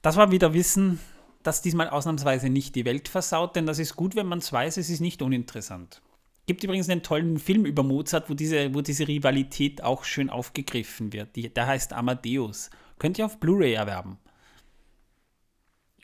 das 0.00 0.16
war 0.16 0.30
wieder 0.30 0.54
Wissen, 0.54 1.00
das 1.42 1.60
diesmal 1.60 1.90
ausnahmsweise 1.90 2.48
nicht 2.48 2.74
die 2.76 2.86
Welt 2.86 3.08
versaut, 3.08 3.56
denn 3.56 3.66
das 3.66 3.78
ist 3.78 3.94
gut, 3.94 4.16
wenn 4.16 4.26
man 4.26 4.38
es 4.38 4.50
weiß, 4.52 4.78
es 4.78 4.88
ist 4.88 5.00
nicht 5.00 5.20
uninteressant. 5.20 6.00
Gibt 6.46 6.62
übrigens 6.62 6.88
einen 6.88 7.02
tollen 7.02 7.38
Film 7.38 7.66
über 7.66 7.82
Mozart, 7.82 8.30
wo 8.30 8.34
diese, 8.34 8.72
wo 8.72 8.80
diese 8.80 9.08
Rivalität 9.08 9.82
auch 9.82 10.04
schön 10.04 10.30
aufgegriffen 10.30 11.12
wird. 11.12 11.34
Die, 11.34 11.52
der 11.52 11.66
heißt 11.66 11.92
Amadeus. 11.92 12.70
Könnt 12.98 13.18
ihr 13.18 13.26
auf 13.26 13.40
Blu-ray 13.40 13.74
erwerben. 13.74 14.18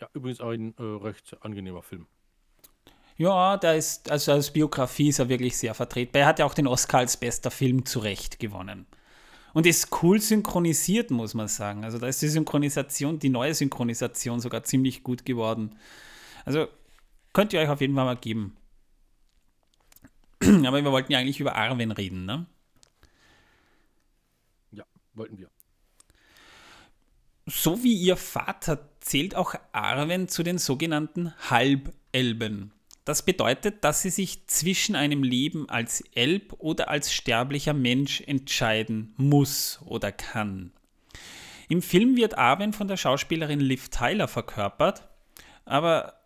Ja, 0.01 0.09
übrigens 0.15 0.41
ein 0.41 0.75
äh, 0.79 0.83
recht 0.83 1.37
angenehmer 1.43 1.83
Film. 1.83 2.07
Ja, 3.17 3.57
der 3.57 3.77
ist, 3.77 4.11
also 4.11 4.33
als 4.33 4.53
Biografie 4.53 5.11
ist 5.11 5.21
er 5.21 5.29
wirklich 5.29 5.57
sehr 5.57 5.75
vertretbar. 5.75 6.23
Er 6.23 6.27
hat 6.27 6.41
ja 6.41 6.45
auch 6.45 6.55
den 6.55 6.67
Oscar 6.67 6.99
als 6.99 7.17
bester 7.17 7.53
Film 7.53 7.87
zurecht 7.87 8.41
gewonnen. 8.41 8.87
Und 9.55 9.67
ist 9.67 10.03
cool 10.03 10.21
synchronisiert, 10.21 11.13
muss 11.13 11.35
man 11.35 11.47
sagen. 11.47 11.85
Also 11.85 11.99
da 11.99 12.09
ist 12.09 12.21
die 12.21 12.29
Synchronisation, 12.29 13.21
die 13.21 13.29
neue 13.29 13.55
Synchronisation 13.55 14.41
sogar 14.41 14.65
ziemlich 14.65 15.05
gut 15.05 15.25
geworden. 15.25 15.77
Also 16.45 16.67
könnt 17.33 17.53
ihr 17.53 17.61
euch 17.61 17.69
auf 17.69 17.81
jeden 17.81 17.95
Fall 17.95 18.07
mal 18.07 18.17
geben. 18.17 18.57
Aber 20.67 20.83
wir 20.83 20.93
wollten 20.93 21.13
ja 21.13 21.19
eigentlich 21.19 21.41
über 21.41 21.55
Arwen 21.55 21.93
reden, 21.93 22.25
ne? 22.25 22.47
Ja, 24.73 24.85
wollten 25.15 25.39
wir. 25.39 25.51
So 27.47 27.83
wie 27.83 27.95
ihr 27.95 28.17
Vater 28.17 28.89
zählt 29.01 29.35
auch 29.35 29.55
Arwen 29.73 30.29
zu 30.29 30.43
den 30.43 30.59
sogenannten 30.59 31.33
Halbelben. 31.51 32.73
Das 33.05 33.25
bedeutet, 33.25 33.83
dass 33.83 34.03
sie 34.03 34.11
sich 34.11 34.47
zwischen 34.47 34.95
einem 34.95 35.25
Leben 35.25 35.69
als 35.69 36.03
Elb 36.15 36.55
oder 36.59 36.89
als 36.89 37.13
sterblicher 37.13 37.75
Mensch 37.75 38.21
entscheiden 38.21 39.13
muss 39.17 39.81
oder 39.85 40.13
kann. 40.13 40.73
Im 41.69 41.83
Film 41.83 42.17
wird 42.17 42.39
Arwen 42.39 42.73
von 42.73 42.87
der 42.87 42.97
Schauspielerin 42.97 43.59
Liv 43.59 43.89
Tyler 43.89 44.29
verkörpert, 44.29 45.09
aber 45.65 46.22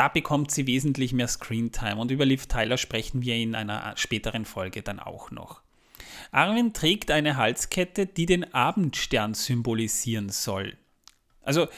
da 0.00 0.08
bekommt 0.08 0.50
sie 0.50 0.66
wesentlich 0.66 1.12
mehr 1.12 1.28
Screentime. 1.28 1.96
Und 1.96 2.10
über 2.10 2.24
Liv 2.24 2.46
Tyler 2.46 2.78
sprechen 2.78 3.20
wir 3.20 3.34
in 3.34 3.54
einer 3.54 3.92
späteren 3.98 4.46
Folge 4.46 4.80
dann 4.80 4.98
auch 4.98 5.30
noch. 5.30 5.60
Arwen 6.30 6.72
trägt 6.72 7.10
eine 7.10 7.36
Halskette, 7.36 8.06
die 8.06 8.24
den 8.24 8.54
Abendstern 8.54 9.34
symbolisieren 9.34 10.30
soll. 10.30 10.78
Also 11.42 11.68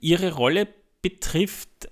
ihre 0.00 0.32
Rolle 0.32 0.66
betrifft 1.00 1.88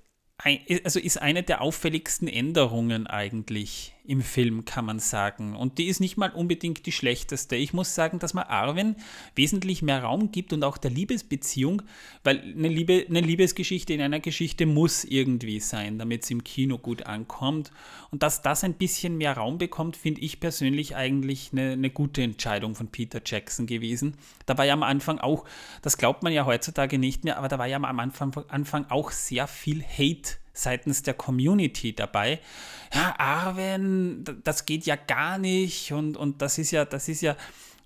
also 0.84 1.00
ist 1.00 1.20
eine 1.20 1.42
der 1.42 1.60
auffälligsten 1.60 2.28
Änderungen 2.28 3.08
eigentlich 3.08 3.94
im 4.08 4.22
Film, 4.22 4.64
kann 4.64 4.86
man 4.86 5.00
sagen. 5.00 5.54
Und 5.54 5.76
die 5.76 5.86
ist 5.86 6.00
nicht 6.00 6.16
mal 6.16 6.30
unbedingt 6.30 6.86
die 6.86 6.92
schlechteste. 6.92 7.56
Ich 7.56 7.74
muss 7.74 7.94
sagen, 7.94 8.18
dass 8.18 8.32
man 8.32 8.44
Arwen 8.44 8.96
wesentlich 9.34 9.82
mehr 9.82 10.02
Raum 10.02 10.32
gibt 10.32 10.54
und 10.54 10.64
auch 10.64 10.78
der 10.78 10.90
Liebesbeziehung, 10.90 11.82
weil 12.24 12.40
eine, 12.40 12.68
Liebe, 12.68 13.04
eine 13.06 13.20
Liebesgeschichte 13.20 13.92
in 13.92 14.00
einer 14.00 14.20
Geschichte 14.20 14.64
muss 14.64 15.04
irgendwie 15.04 15.60
sein, 15.60 15.98
damit 15.98 16.22
es 16.24 16.30
im 16.30 16.42
Kino 16.42 16.78
gut 16.78 17.04
ankommt. 17.04 17.70
Und 18.10 18.22
dass 18.22 18.40
das 18.40 18.64
ein 18.64 18.74
bisschen 18.74 19.18
mehr 19.18 19.34
Raum 19.34 19.58
bekommt, 19.58 19.94
finde 19.94 20.22
ich 20.22 20.40
persönlich 20.40 20.96
eigentlich 20.96 21.50
eine, 21.52 21.72
eine 21.72 21.90
gute 21.90 22.22
Entscheidung 22.22 22.76
von 22.76 22.88
Peter 22.88 23.20
Jackson 23.22 23.66
gewesen. 23.66 24.14
Da 24.46 24.56
war 24.56 24.64
ja 24.64 24.72
am 24.72 24.84
Anfang 24.84 25.18
auch, 25.18 25.44
das 25.82 25.98
glaubt 25.98 26.22
man 26.22 26.32
ja 26.32 26.46
heutzutage 26.46 26.98
nicht 26.98 27.24
mehr, 27.24 27.36
aber 27.36 27.48
da 27.48 27.58
war 27.58 27.66
ja 27.66 27.76
am 27.76 27.84
Anfang, 27.84 28.32
Anfang 28.48 28.86
auch 28.88 29.10
sehr 29.10 29.46
viel 29.46 29.84
Hate 29.84 30.27
seitens 30.52 31.02
der 31.02 31.14
Community 31.14 31.94
dabei. 31.94 32.40
Ja, 32.92 33.14
Arwen, 33.18 34.24
das 34.44 34.66
geht 34.66 34.86
ja 34.86 34.96
gar 34.96 35.38
nicht 35.38 35.92
und, 35.92 36.16
und 36.16 36.42
das 36.42 36.58
ist 36.58 36.70
ja, 36.70 36.84
das 36.84 37.08
ist 37.08 37.20
ja, 37.20 37.36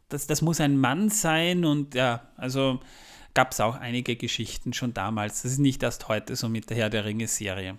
das, 0.08 0.26
das 0.26 0.42
muss 0.42 0.60
ein 0.60 0.76
Mann 0.76 1.08
sein 1.08 1.64
und 1.64 1.94
ja, 1.94 2.28
also 2.36 2.80
gab 3.34 3.52
es 3.52 3.60
auch 3.60 3.76
einige 3.76 4.16
Geschichten 4.16 4.72
schon 4.72 4.94
damals. 4.94 5.42
Das 5.42 5.52
ist 5.52 5.58
nicht 5.58 5.82
erst 5.82 6.08
heute 6.08 6.36
so 6.36 6.48
mit 6.48 6.70
der 6.70 6.76
Herr 6.76 6.90
der 6.90 7.04
Ringe-Serie. 7.04 7.78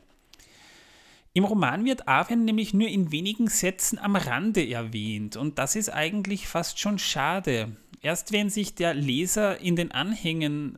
Im 1.36 1.46
Roman 1.46 1.84
wird 1.86 2.08
Arwen 2.08 2.46
nämlich 2.46 2.74
nur 2.76 2.88
in 2.88 3.12
wenigen 3.12 3.48
Sätzen 3.48 3.98
am 3.98 4.16
Rande 4.16 4.70
erwähnt 4.70 5.36
und 5.36 5.58
das 5.58 5.76
ist 5.76 5.90
eigentlich 5.90 6.48
fast 6.48 6.80
schon 6.80 7.00
schade. 7.00 7.76
Erst 8.02 8.32
wenn 8.32 8.50
sich 8.50 8.76
der 8.76 8.94
Leser 8.94 9.60
in 9.60 9.76
den 9.76 9.92
Anhängen 9.92 10.78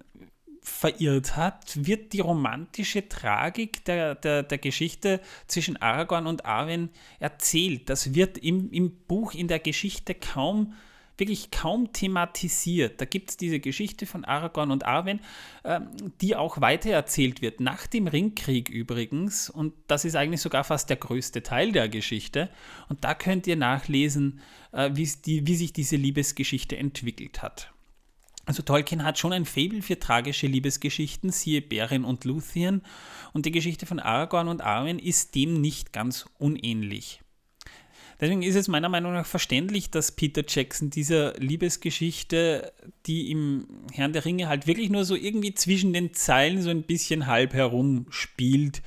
verirrt 0.66 1.38
hat, 1.38 1.86
wird 1.86 2.12
die 2.14 2.22
romantische 2.22 3.08
Tragik 3.08 3.86
der, 3.86 4.16
der, 4.16 4.42
der 4.42 4.58
Geschichte 4.58 5.22
zwischen 5.48 5.78
Aragorn 5.78 6.26
und 6.26 6.46
Arwen 6.46 6.90
erzählt. 7.20 7.88
Das 7.90 8.16
wird 8.16 8.40
im, 8.40 8.72
im 8.72 8.92
Buch, 9.08 9.36
in 9.36 9.48
der 9.48 9.60
Geschichte 9.60 10.16
kaum, 10.16 10.74
wirklich 11.18 11.52
kaum 11.52 11.94
thematisiert. 11.94 13.00
Da 13.00 13.06
gibt 13.06 13.30
es 13.30 13.38
diese 13.38 13.60
Geschichte 13.60 14.08
von 14.08 14.26
Aragorn 14.26 14.72
und 14.72 14.86
Arwen, 14.88 15.20
äh, 15.64 15.82
die 16.20 16.36
auch 16.36 16.60
weitererzählt 16.60 17.44
wird, 17.44 17.60
nach 17.60 17.86
dem 17.86 18.08
Ringkrieg 18.08 18.68
übrigens. 18.68 19.52
Und 19.52 19.74
das 19.86 20.04
ist 20.04 20.16
eigentlich 20.16 20.42
sogar 20.42 20.64
fast 20.64 20.90
der 20.90 20.98
größte 20.98 21.44
Teil 21.44 21.74
der 21.74 21.90
Geschichte. 21.90 22.50
Und 22.90 23.04
da 23.04 23.14
könnt 23.14 23.46
ihr 23.46 23.56
nachlesen, 23.56 24.42
äh, 24.72 24.90
wie 24.94 25.06
sich 25.06 25.74
diese 25.74 25.96
Liebesgeschichte 25.96 26.76
entwickelt 26.76 27.44
hat. 27.44 27.75
Also 28.46 28.62
Tolkien 28.62 29.04
hat 29.04 29.18
schon 29.18 29.34
ein 29.34 29.46
Faible 29.46 29.82
für 29.82 30.00
tragische 30.00 30.48
Liebesgeschichten, 30.48 31.32
siehe 31.32 31.62
Beren 31.62 32.06
und 32.06 32.26
Luthien, 32.26 32.82
und 33.34 33.46
die 33.46 33.52
Geschichte 33.52 33.86
von 33.86 34.00
Aragorn 34.00 34.48
und 34.48 34.62
Arwen 34.62 35.00
ist 35.00 35.36
dem 35.36 35.62
nicht 35.62 35.94
ganz 35.94 36.26
unähnlich. 36.38 37.22
Deswegen 38.20 38.44
ist 38.44 38.56
es 38.56 38.68
meiner 38.68 38.88
Meinung 38.88 39.14
nach 39.14 39.26
verständlich, 39.26 39.92
dass 39.92 40.14
Peter 40.14 40.44
Jackson 40.48 40.90
dieser 40.90 41.34
Liebesgeschichte, 41.34 42.72
die 43.06 43.30
im 43.32 43.68
Herrn 43.92 44.14
der 44.14 44.24
Ringe 44.24 44.48
halt 44.48 44.68
wirklich 44.68 44.90
nur 44.90 45.04
so 45.04 45.16
irgendwie 45.16 45.54
zwischen 45.54 45.92
den 45.92 46.14
Zeilen 46.14 46.62
so 46.62 46.70
ein 46.70 46.84
bisschen 46.84 47.28
halb 47.28 47.54
herum 47.54 48.06
spielt, 48.10 48.82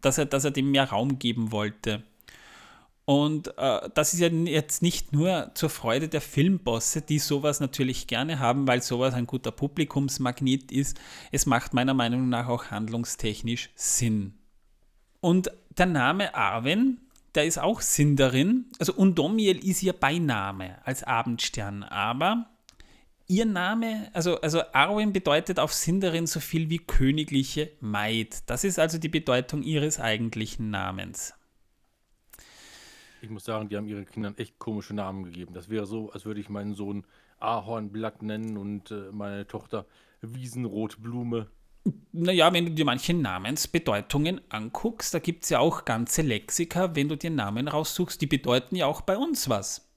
dass 0.00 0.18
er, 0.18 0.26
dass 0.26 0.44
er 0.44 0.50
dem 0.50 0.72
mehr 0.72 0.88
Raum 0.88 1.20
geben 1.20 1.52
wollte. 1.52 2.02
Und 3.08 3.56
äh, 3.56 3.88
das 3.94 4.12
ist 4.12 4.20
ja 4.20 4.28
jetzt 4.28 4.82
nicht 4.82 5.14
nur 5.14 5.52
zur 5.54 5.70
Freude 5.70 6.08
der 6.08 6.20
Filmbosse, 6.20 7.00
die 7.00 7.18
sowas 7.18 7.58
natürlich 7.58 8.06
gerne 8.06 8.38
haben, 8.38 8.68
weil 8.68 8.82
sowas 8.82 9.14
ein 9.14 9.26
guter 9.26 9.50
Publikumsmagnet 9.50 10.70
ist. 10.70 11.00
Es 11.32 11.46
macht 11.46 11.72
meiner 11.72 11.94
Meinung 11.94 12.28
nach 12.28 12.48
auch 12.48 12.66
handlungstechnisch 12.66 13.70
Sinn. 13.74 14.34
Und 15.20 15.50
der 15.70 15.86
Name 15.86 16.34
Arwen, 16.34 17.00
der 17.34 17.46
ist 17.46 17.58
auch 17.58 17.80
Sinn 17.80 18.16
darin. 18.16 18.66
Also 18.78 18.92
Undomiel 18.92 19.64
ist 19.64 19.82
ihr 19.82 19.94
Beiname 19.94 20.76
als 20.84 21.02
Abendstern, 21.02 21.84
aber 21.84 22.50
ihr 23.26 23.46
Name, 23.46 24.10
also, 24.12 24.38
also 24.42 24.60
Arwen 24.74 25.14
bedeutet 25.14 25.58
auf 25.58 25.72
Sindarin 25.72 26.26
so 26.26 26.40
viel 26.40 26.68
wie 26.68 26.76
königliche 26.76 27.70
Maid. 27.80 28.42
Das 28.44 28.64
ist 28.64 28.78
also 28.78 28.98
die 28.98 29.08
Bedeutung 29.08 29.62
ihres 29.62 29.98
eigentlichen 29.98 30.68
Namens. 30.68 31.32
Ich 33.20 33.30
muss 33.30 33.44
sagen, 33.44 33.68
die 33.68 33.76
haben 33.76 33.86
ihren 33.86 34.06
Kindern 34.06 34.36
echt 34.36 34.58
komische 34.58 34.94
Namen 34.94 35.24
gegeben. 35.24 35.54
Das 35.54 35.68
wäre 35.68 35.86
so, 35.86 36.10
als 36.10 36.24
würde 36.24 36.40
ich 36.40 36.48
meinen 36.48 36.74
Sohn 36.74 37.04
Ahornblatt 37.38 38.22
nennen 38.22 38.56
und 38.56 38.90
äh, 38.90 39.10
meine 39.12 39.46
Tochter 39.46 39.86
Wiesenrotblume. 40.20 41.48
Naja, 42.12 42.52
wenn 42.52 42.66
du 42.66 42.72
dir 42.72 42.84
manche 42.84 43.14
Namensbedeutungen 43.14 44.40
anguckst, 44.50 45.14
da 45.14 45.18
gibt 45.20 45.44
es 45.44 45.50
ja 45.50 45.58
auch 45.60 45.84
ganze 45.84 46.22
Lexika, 46.22 46.94
wenn 46.94 47.08
du 47.08 47.16
dir 47.16 47.30
Namen 47.30 47.68
raussuchst, 47.68 48.20
die 48.20 48.26
bedeuten 48.26 48.76
ja 48.76 48.86
auch 48.86 49.00
bei 49.00 49.16
uns 49.16 49.48
was. 49.48 49.88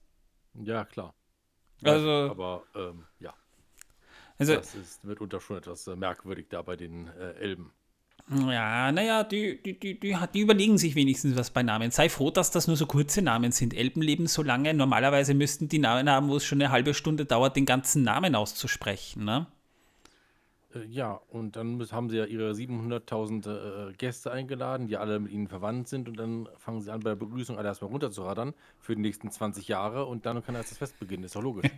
Ja, 0.53 0.85
klar. 0.85 1.13
Also, 1.83 2.09
aber 2.09 2.63
ähm, 2.75 3.05
ja. 3.19 3.33
Also, 4.37 4.55
das 4.55 4.75
ist 4.75 5.03
mitunter 5.03 5.39
schon 5.39 5.57
etwas 5.57 5.87
äh, 5.87 5.95
merkwürdig 5.95 6.47
da 6.49 6.61
bei 6.61 6.75
den 6.75 7.07
äh, 7.07 7.33
Elben. 7.33 7.71
Ja, 8.29 8.91
naja, 8.91 9.23
die, 9.23 9.61
die, 9.61 9.77
die, 9.77 9.99
die, 9.99 10.39
überlegen 10.39 10.77
sich 10.77 10.95
wenigstens 10.95 11.35
was 11.35 11.49
bei 11.51 11.63
Namen. 11.63 11.91
Sei 11.91 12.07
froh, 12.07 12.31
dass 12.31 12.51
das 12.51 12.67
nur 12.67 12.77
so 12.77 12.85
kurze 12.85 13.21
Namen 13.21 13.51
sind. 13.51 13.73
Elben 13.73 14.01
leben 14.01 14.27
so 14.27 14.41
lange. 14.41 14.73
Normalerweise 14.73 15.33
müssten 15.33 15.67
die 15.67 15.79
Namen 15.79 16.09
haben, 16.09 16.29
wo 16.29 16.37
es 16.37 16.45
schon 16.45 16.61
eine 16.61 16.71
halbe 16.71 16.93
Stunde 16.93 17.25
dauert, 17.25 17.55
den 17.55 17.65
ganzen 17.65 18.03
Namen 18.03 18.35
auszusprechen. 18.35 19.25
Ne? 19.25 19.47
Äh, 20.73 20.85
ja, 20.85 21.19
und 21.29 21.55
dann 21.55 21.85
haben 21.91 22.09
sie 22.09 22.17
ja 22.17 22.25
ihre 22.25 22.51
700.000 22.51 23.89
äh, 23.89 23.93
Gäste 23.93 24.31
eingeladen, 24.31 24.87
die 24.87 24.97
alle 24.97 25.19
mit 25.19 25.31
ihnen 25.31 25.47
verwandt 25.47 25.87
sind. 25.87 26.07
Und 26.07 26.17
dann 26.17 26.47
fangen 26.57 26.81
sie 26.81 26.91
an, 26.91 27.01
bei 27.01 27.09
der 27.11 27.17
Begrüßung 27.17 27.57
alle 27.57 27.67
erstmal 27.67 27.91
runterzuraddern 27.91 28.53
für 28.79 28.95
die 28.95 29.01
nächsten 29.01 29.29
20 29.29 29.67
Jahre. 29.67 30.05
Und 30.05 30.25
dann 30.25 30.43
kann 30.43 30.55
erst 30.55 30.71
das 30.71 30.77
Fest 30.77 30.99
beginnen. 30.99 31.23
Ist 31.23 31.35
doch 31.35 31.43
logisch. 31.43 31.69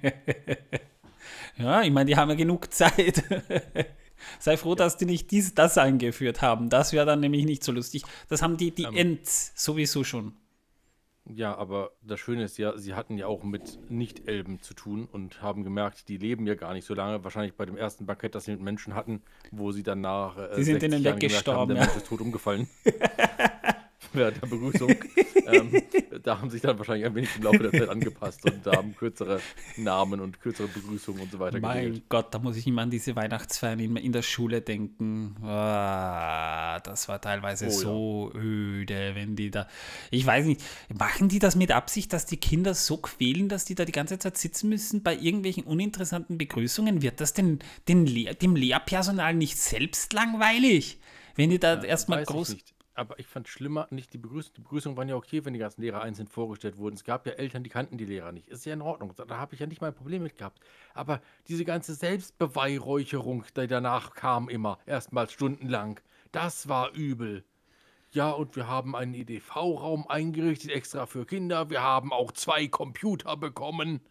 ja, 1.58 1.82
ich 1.82 1.92
meine, 1.92 2.10
die 2.10 2.16
haben 2.16 2.30
ja 2.30 2.36
genug 2.36 2.72
Zeit. 2.72 3.24
Sei 4.40 4.58
froh, 4.58 4.76
dass 4.76 4.98
die 4.98 5.06
nicht 5.06 5.32
dies, 5.32 5.54
das 5.54 5.78
eingeführt 5.78 6.42
haben. 6.42 6.70
Das 6.70 6.94
wäre 6.94 7.06
dann 7.06 7.20
nämlich 7.20 7.46
nicht 7.46 7.64
so 7.64 7.72
lustig. 7.72 8.04
Das 8.30 8.42
haben 8.42 8.58
die, 8.58 8.72
die 8.72 8.84
ähm, 8.84 8.96
Ents 8.96 9.54
sowieso 9.56 10.04
schon. 10.04 10.34
Ja, 11.26 11.56
aber 11.56 11.92
das 12.02 12.20
Schöne 12.20 12.44
ist 12.44 12.58
ja, 12.58 12.78
sie 12.78 12.96
hatten 12.96 13.18
ja 13.18 13.28
auch 13.28 13.44
mit 13.44 13.80
Nicht-Elben 13.90 14.62
zu 14.62 14.74
tun 14.74 15.08
und 15.10 15.42
haben 15.42 15.64
gemerkt, 15.64 16.10
die 16.10 16.18
leben 16.18 16.46
ja 16.46 16.56
gar 16.56 16.74
nicht 16.74 16.86
so 16.86 16.94
lange. 16.94 17.24
Wahrscheinlich 17.24 17.54
bei 17.54 17.66
dem 17.66 17.78
ersten 17.78 18.06
Bankett, 18.06 18.36
das 18.36 18.46
sie 18.46 18.52
mit 18.52 18.62
Menschen 18.62 18.94
hatten, 18.94 19.22
wo 19.52 19.72
sie 19.72 19.84
dann 19.84 20.02
nach. 20.02 20.38
Äh, 20.38 20.56
sie 20.56 20.64
sind 20.66 20.82
denen 20.82 21.04
weggestorben. 21.04 21.62
Haben, 21.62 21.68
der 21.70 21.78
ja. 21.78 21.84
Mensch 21.86 21.98
ist 21.98 22.08
tot 22.08 22.20
umgefallen. 22.20 22.68
während 24.14 24.42
der 24.42 24.48
Begrüßung. 24.48 24.90
ähm, 25.48 25.82
da 26.24 26.40
haben 26.40 26.50
sich 26.50 26.62
dann 26.62 26.78
wahrscheinlich 26.78 27.06
ein 27.06 27.16
wenig 27.16 27.30
im 27.36 27.44
Laufe 27.44 27.60
der 27.60 27.72
Zeit 27.72 27.90
angepasst 27.90 28.46
und 28.46 28.66
da 28.66 28.78
haben 28.78 28.96
kürzere 28.96 29.40
Namen 29.78 30.20
und 30.20 30.40
kürzere 30.40 30.68
Begrüßungen 30.68 31.22
und 31.22 31.32
so 31.32 31.40
weiter 31.40 31.60
Mein 31.60 31.82
geregelt. 31.84 32.04
Gott, 32.10 32.34
da 32.34 32.40
muss 32.40 32.58
ich 32.58 32.68
immer 32.68 32.84
an 32.84 32.90
diese 32.90 33.16
Weihnachtsfeiern 33.16 33.80
in, 33.80 33.96
in 33.98 34.12
der 34.12 34.22
Schule 34.22 34.62
denken. 34.62 35.36
Ah, 35.44 36.80
das 36.82 37.08
war 37.08 37.20
teilweise 37.22 37.68
oh, 37.68 37.70
so 37.70 38.32
ja. 38.34 38.40
öde, 38.42 39.12
wenn 39.16 39.36
die 39.36 39.52
da. 39.52 39.68
Ich 40.12 40.26
weiß 40.26 40.46
nicht, 40.46 40.62
machen 40.94 41.30
die 41.30 41.40
das 41.40 41.56
mit 41.56 41.72
Absicht, 41.72 42.14
dass 42.14 42.26
die 42.26 42.38
Kinder 42.38 42.74
so 42.74 42.98
quälen, 42.98 43.50
dass 43.50 43.66
die 43.66 43.76
da 43.76 43.86
die 43.86 43.92
ganze 43.92 44.20
Zeit 44.20 44.38
sitzen 44.38 44.70
müssen 44.70 45.04
bei 45.04 45.16
irgendwelchen 45.16 45.64
uninteressanten 45.64 46.38
Begrüßungen? 46.38 47.02
Wird 47.02 47.22
das 47.22 47.34
denn 47.34 47.60
den 47.88 48.06
Lehr 48.06 48.34
dem 48.34 48.56
Lehrpersonal 48.56 49.34
nicht 49.34 49.58
selbst 49.58 50.14
langweilig? 50.14 51.00
Wenn 51.36 51.50
die 51.50 51.60
da 51.60 51.76
ja, 51.76 51.84
erstmal 51.84 52.24
groß. 52.24 52.58
Aber 52.96 53.18
ich 53.18 53.28
fand 53.28 53.48
schlimmer 53.48 53.88
nicht 53.90 54.14
die 54.14 54.20
Begrüßung. 54.20 54.54
Die 54.56 54.62
Begrüßungen 54.62 54.98
waren 54.98 55.10
ja 55.10 55.16
okay, 55.16 55.44
wenn 55.46 55.54
die 55.54 55.60
ganzen 55.60 55.82
Lehrer 55.82 56.02
einzeln 56.02 56.28
vorgestellt 56.28 56.78
wurden. 56.78 56.96
Es 56.96 57.04
gab 57.04 57.26
ja 57.26 57.34
Eltern, 57.34 57.64
die 57.64 57.70
kannten 57.70 57.98
die 57.98 58.06
Lehrer 58.06 58.32
nicht. 58.32 58.48
Ist 58.48 58.66
ja 58.66 58.74
in 58.74 58.82
Ordnung. 58.82 59.14
Da 59.16 59.38
habe 59.38 59.56
ich 59.56 59.62
ja 59.62 59.66
nicht 59.68 59.82
mal 59.82 59.88
ein 59.88 59.96
Problem 59.96 60.22
mit 60.22 60.38
gehabt. 60.38 60.60
Aber 60.94 61.22
diese 61.48 61.66
ganze 61.66 61.96
Selbstbeweihräucherung, 61.96 63.46
die 63.58 63.68
danach 63.68 64.14
kam 64.14 64.48
immer, 64.48 64.78
erstmals 64.86 65.34
stundenlang, 65.34 66.00
das 66.32 66.68
war 66.68 66.92
übel. 66.94 67.44
Ja, 68.12 68.30
und 68.30 68.56
wir 68.56 68.68
haben 68.68 68.96
einen 68.96 69.16
EDV-Raum 69.16 70.08
eingerichtet, 70.08 70.70
extra 70.70 71.08
für 71.08 71.26
Kinder. 71.26 71.72
Wir 71.72 71.82
haben 71.82 72.14
auch 72.14 72.32
zwei 72.32 72.68
Computer 72.68 73.36
bekommen. 73.38 74.02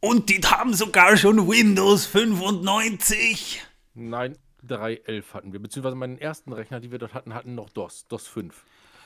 Und 0.00 0.28
die 0.28 0.40
haben 0.40 0.74
sogar 0.74 1.16
schon 1.16 1.48
Windows 1.48 2.04
95. 2.06 3.62
Nein, 3.94 4.36
3.11 4.68 5.34
hatten 5.34 5.52
wir, 5.52 5.60
beziehungsweise 5.60 5.96
meinen 5.96 6.18
ersten 6.18 6.52
Rechner, 6.52 6.80
die 6.80 6.90
wir 6.90 6.98
dort 6.98 7.14
hatten, 7.14 7.34
hatten 7.34 7.54
noch 7.54 7.70
DOS, 7.70 8.06
DOS 8.08 8.26
5. 8.28 8.64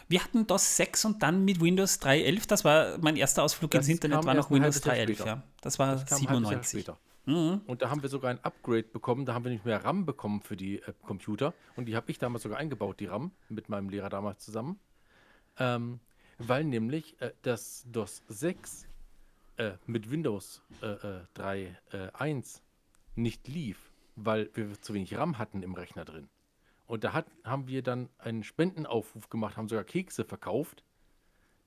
Wir 0.09 0.23
hatten 0.23 0.47
DOS 0.47 0.77
6 0.77 1.05
und 1.07 1.23
dann 1.23 1.45
mit 1.45 1.61
Windows 1.61 2.01
3.11, 2.01 2.49
das 2.49 2.65
war 2.65 2.99
mein 2.99 3.17
erster 3.17 3.43
Ausflug 3.43 3.73
das 3.73 3.89
ins 3.89 3.95
Internet, 3.95 4.25
war 4.25 4.35
noch 4.35 4.51
Windows 4.51 4.83
3.11, 4.83 5.27
ja. 5.27 5.43
Das 5.61 5.79
war 5.79 5.97
das 5.97 6.19
97. 6.19 6.87
Mhm. 7.27 7.63
Und 7.67 7.83
da 7.83 7.91
haben 7.91 8.03
wir 8.03 8.09
sogar 8.09 8.31
ein 8.31 8.43
Upgrade 8.45 8.85
bekommen. 8.85 9.27
Da 9.27 9.35
haben 9.35 9.45
wir 9.45 9.51
nicht 9.51 9.65
mehr 9.65 9.85
RAM 9.85 10.07
bekommen 10.07 10.41
für 10.41 10.57
die 10.57 10.81
äh, 10.81 10.93
Computer. 11.03 11.55
Und 11.75 11.87
die 11.87 11.97
habe 11.97 12.11
ich 12.11 12.19
damals 12.19 12.45
sogar 12.45 12.59
eingebaut, 12.59 13.01
die 13.01 13.07
RAM, 13.07 13.33
mit 13.49 13.69
meinem 13.69 13.89
Lehrer 13.89 14.09
damals 14.09 14.45
zusammen. 14.45 14.79
Ähm, 15.59 15.99
weil 16.39 16.65
nämlich 16.65 17.21
äh, 17.21 17.33
das 17.43 17.85
DOS 17.91 18.23
6 18.29 18.87
äh, 19.57 19.73
mit 19.87 20.11
Windows 20.11 20.63
3.1 20.83 21.75
äh, 21.93 22.31
äh, 22.31 22.43
nicht 23.17 23.49
lief, 23.49 23.91
weil 24.17 24.51
wir 24.55 24.81
zu 24.81 24.95
wenig 24.95 25.17
RAM 25.17 25.39
hatten 25.39 25.63
im 25.63 25.75
Rechner 25.75 26.05
drin. 26.05 26.29
Und 26.87 27.05
da 27.05 27.13
hat, 27.13 27.27
haben 27.45 27.69
wir 27.69 27.83
dann 27.83 28.09
einen 28.19 28.45
Spendenaufruf 28.45 29.29
gemacht, 29.29 29.57
haben 29.57 29.69
sogar 29.69 29.85
Kekse 29.85 30.25
verkauft 30.25 30.85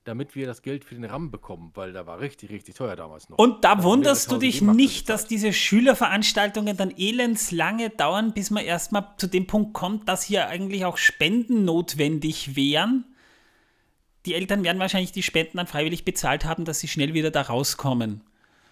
damit 0.04 0.34
wir 0.34 0.46
das 0.46 0.62
Geld 0.62 0.84
für 0.84 0.94
den 0.94 1.04
RAM 1.04 1.30
bekommen, 1.30 1.72
weil 1.74 1.92
da 1.92 2.06
war 2.06 2.20
richtig, 2.20 2.50
richtig 2.50 2.74
teuer 2.74 2.96
damals 2.96 3.28
noch. 3.28 3.38
Und 3.38 3.64
da, 3.64 3.82
wunderst 3.82 4.32
du 4.32 4.38
dich 4.38 4.62
nicht, 4.62 5.08
dass 5.08 5.26
diese 5.26 5.52
Schülerveranstaltungen 5.52 6.76
dann 6.76 6.92
elendslange 6.96 7.90
dauern, 7.90 8.32
bis 8.32 8.50
man 8.50 8.64
erstmal 8.64 9.14
zu 9.18 9.26
dem 9.26 9.46
Punkt 9.46 9.74
kommt, 9.74 10.08
dass 10.08 10.22
hier 10.22 10.48
eigentlich 10.48 10.84
auch 10.84 10.96
Spenden 10.96 11.64
notwendig 11.64 12.56
wären? 12.56 13.04
Die 14.26 14.34
Eltern 14.34 14.64
werden 14.64 14.78
wahrscheinlich 14.78 15.12
die 15.12 15.22
Spenden 15.22 15.58
dann 15.58 15.66
freiwillig 15.66 16.04
bezahlt 16.04 16.44
haben, 16.44 16.64
dass 16.64 16.80
sie 16.80 16.88
schnell 16.88 17.14
wieder 17.14 17.30
da 17.30 17.42
rauskommen. 17.42 18.22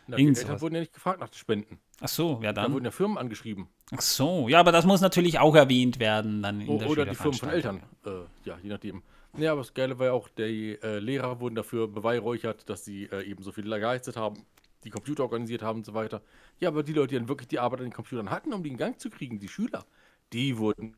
Na, 0.09 0.17
die 0.17 0.27
Eltern 0.27 0.61
wurden 0.63 0.75
ja 0.75 0.81
nicht 0.81 0.95
gefragt 0.95 1.21
nach 1.21 1.29
den 1.29 1.37
Spenden. 1.37 1.79
Ach 2.01 2.09
so, 2.09 2.39
wer 2.41 2.55
dann? 2.55 2.69
Da 2.69 2.73
wurden 2.73 2.87
ja 2.87 2.91
Firmen 2.91 3.19
angeschrieben. 3.19 3.69
Ach 3.95 4.01
so, 4.01 4.49
ja, 4.49 4.59
aber 4.59 4.73
das 4.73 4.87
muss 4.87 5.03
natürlich 5.03 5.39
auch 5.39 5.55
erwähnt 5.55 5.99
werden 5.99 6.43
dann 6.43 6.63
in 6.63 6.69
o 6.69 6.79
der 6.79 6.89
Oder 6.89 7.05
die 7.05 7.15
Firmen 7.15 7.39
von 7.39 7.51
Eltern, 7.51 7.83
äh, 8.07 8.11
ja, 8.45 8.59
je 8.63 8.71
nachdem. 8.71 9.03
Ja, 9.37 9.53
aber 9.53 9.61
das 9.61 9.75
Geile 9.75 9.99
war 9.99 10.07
ja 10.07 10.13
auch, 10.13 10.29
die 10.29 10.79
äh, 10.83 10.99
Lehrer 10.99 11.41
wurden 11.41 11.55
dafür 11.55 11.89
beweihräuchert, 11.89 12.71
dass 12.71 12.87
sie 12.87 13.05
äh, 13.05 13.23
eben 13.25 13.43
so 13.43 13.53
viel 13.53 13.65
geleistet 13.65 14.17
haben, 14.17 14.47
die 14.85 14.91
Computer 14.91 15.25
organisiert 15.25 15.61
haben 15.63 15.81
und 15.81 15.85
so 15.85 15.93
weiter. 15.93 16.23
Ja, 16.59 16.71
aber 16.71 16.83
die 16.83 16.95
Leute, 16.95 17.09
die 17.09 17.17
dann 17.17 17.29
wirklich 17.29 17.49
die 17.49 17.59
Arbeit 17.59 17.81
an 17.81 17.87
den 17.87 17.93
Computern 17.93 18.31
hatten, 18.31 18.55
um 18.55 18.63
die 18.63 18.71
in 18.71 18.79
Gang 18.79 18.99
zu 18.99 19.11
kriegen, 19.11 19.39
die 19.39 19.49
Schüler, 19.49 19.85
die 20.33 20.57
wurden. 20.57 20.97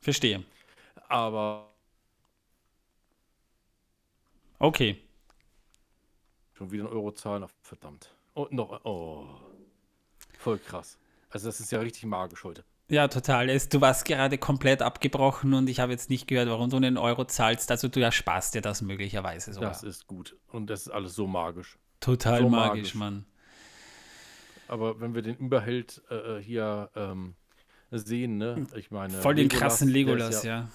Verstehe. 0.00 0.42
Aber. 1.08 1.70
Okay. 4.58 4.96
Schon 6.60 6.72
wieder 6.72 6.84
ein 6.84 6.92
Euro 6.92 7.10
zahlen, 7.10 7.46
verdammt. 7.62 8.14
Oh, 8.34 8.46
noch. 8.50 8.84
Oh. 8.84 9.24
Voll 10.38 10.58
krass. 10.58 10.98
Also, 11.30 11.48
das 11.48 11.58
ist 11.58 11.72
ja 11.72 11.80
richtig 11.80 12.04
magisch 12.04 12.44
heute. 12.44 12.64
Ja, 12.88 13.08
total. 13.08 13.46
Du 13.46 13.80
warst 13.80 14.04
gerade 14.04 14.36
komplett 14.36 14.82
abgebrochen 14.82 15.54
und 15.54 15.70
ich 15.70 15.80
habe 15.80 15.92
jetzt 15.92 16.10
nicht 16.10 16.26
gehört, 16.26 16.50
warum 16.50 16.68
du 16.68 16.76
einen 16.76 16.98
Euro 16.98 17.24
zahlst. 17.24 17.70
Also 17.70 17.88
du 17.88 18.00
ersparst 18.00 18.54
dir 18.54 18.60
das 18.60 18.82
möglicherweise 18.82 19.54
sogar. 19.54 19.70
Das 19.70 19.82
ist 19.82 20.06
gut. 20.06 20.36
Und 20.48 20.68
das 20.68 20.82
ist 20.82 20.88
alles 20.90 21.14
so 21.14 21.26
magisch. 21.26 21.78
Total 21.98 22.40
so 22.40 22.50
magisch, 22.50 22.68
magisch, 22.68 22.94
Mann. 22.94 23.24
Aber 24.68 25.00
wenn 25.00 25.14
wir 25.14 25.22
den 25.22 25.36
Überheld 25.36 26.02
äh, 26.10 26.40
äh 26.40 26.42
hier 26.42 26.90
ähm, 26.94 27.36
sehen, 27.90 28.36
ne? 28.36 28.66
Ich 28.74 28.90
meine. 28.90 29.14
Voll 29.14 29.34
den 29.34 29.44
Legolas, 29.44 29.60
krassen 29.60 29.88
Legolas, 29.88 30.42
ja. 30.42 30.50
ja. 30.50 30.68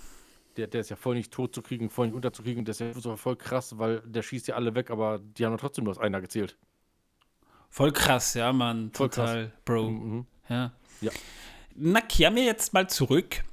Der, 0.57 0.67
der 0.67 0.81
ist 0.81 0.89
ja 0.89 0.95
voll 0.95 1.15
nicht 1.15 1.31
tot 1.31 1.53
zu 1.53 1.61
kriegen, 1.61 1.89
voll 1.89 2.07
nicht 2.07 2.15
unterzukriegen. 2.15 2.65
Der 2.65 2.71
ist 2.71 2.79
ja 2.79 3.15
voll 3.17 3.35
krass, 3.35 3.77
weil 3.77 4.01
der 4.05 4.21
schießt 4.21 4.47
ja 4.47 4.55
alle 4.55 4.73
weg, 4.75 4.89
aber 4.89 5.19
die 5.19 5.45
haben 5.45 5.57
trotzdem 5.57 5.83
nur 5.83 5.91
aus 5.91 5.99
einer 5.99 6.21
gezählt. 6.21 6.57
Voll 7.69 7.91
krass, 7.91 8.33
ja, 8.35 8.53
Mann. 8.53 8.91
Voll 8.93 9.09
Total, 9.09 9.47
krass. 9.47 9.61
Bro. 9.65 9.89
Mhm. 9.89 10.25
Ja. 10.49 10.71
Ja. 11.01 11.11
Na, 11.75 12.01
kehren 12.01 12.35
wir 12.35 12.43
jetzt 12.43 12.73
mal 12.73 12.89
zurück 12.89 13.43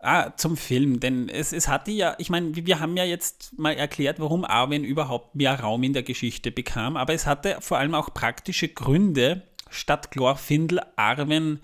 ah, 0.00 0.32
zum 0.36 0.56
Film, 0.56 1.00
denn 1.00 1.28
es, 1.28 1.52
es 1.52 1.68
hatte 1.68 1.90
ja, 1.90 2.14
ich 2.18 2.30
meine, 2.30 2.54
wir 2.54 2.80
haben 2.80 2.96
ja 2.96 3.04
jetzt 3.04 3.58
mal 3.58 3.72
erklärt, 3.72 4.18
warum 4.18 4.44
Arwen 4.44 4.84
überhaupt 4.84 5.34
mehr 5.34 5.58
Raum 5.60 5.82
in 5.82 5.92
der 5.92 6.02
Geschichte 6.02 6.50
bekam, 6.50 6.96
aber 6.96 7.14
es 7.14 7.26
hatte 7.26 7.58
vor 7.60 7.78
allem 7.78 7.94
auch 7.94 8.12
praktische 8.12 8.68
Gründe, 8.68 9.42
statt 9.68 10.10
Glorfindel 10.10 10.80
Arwen 10.96 11.60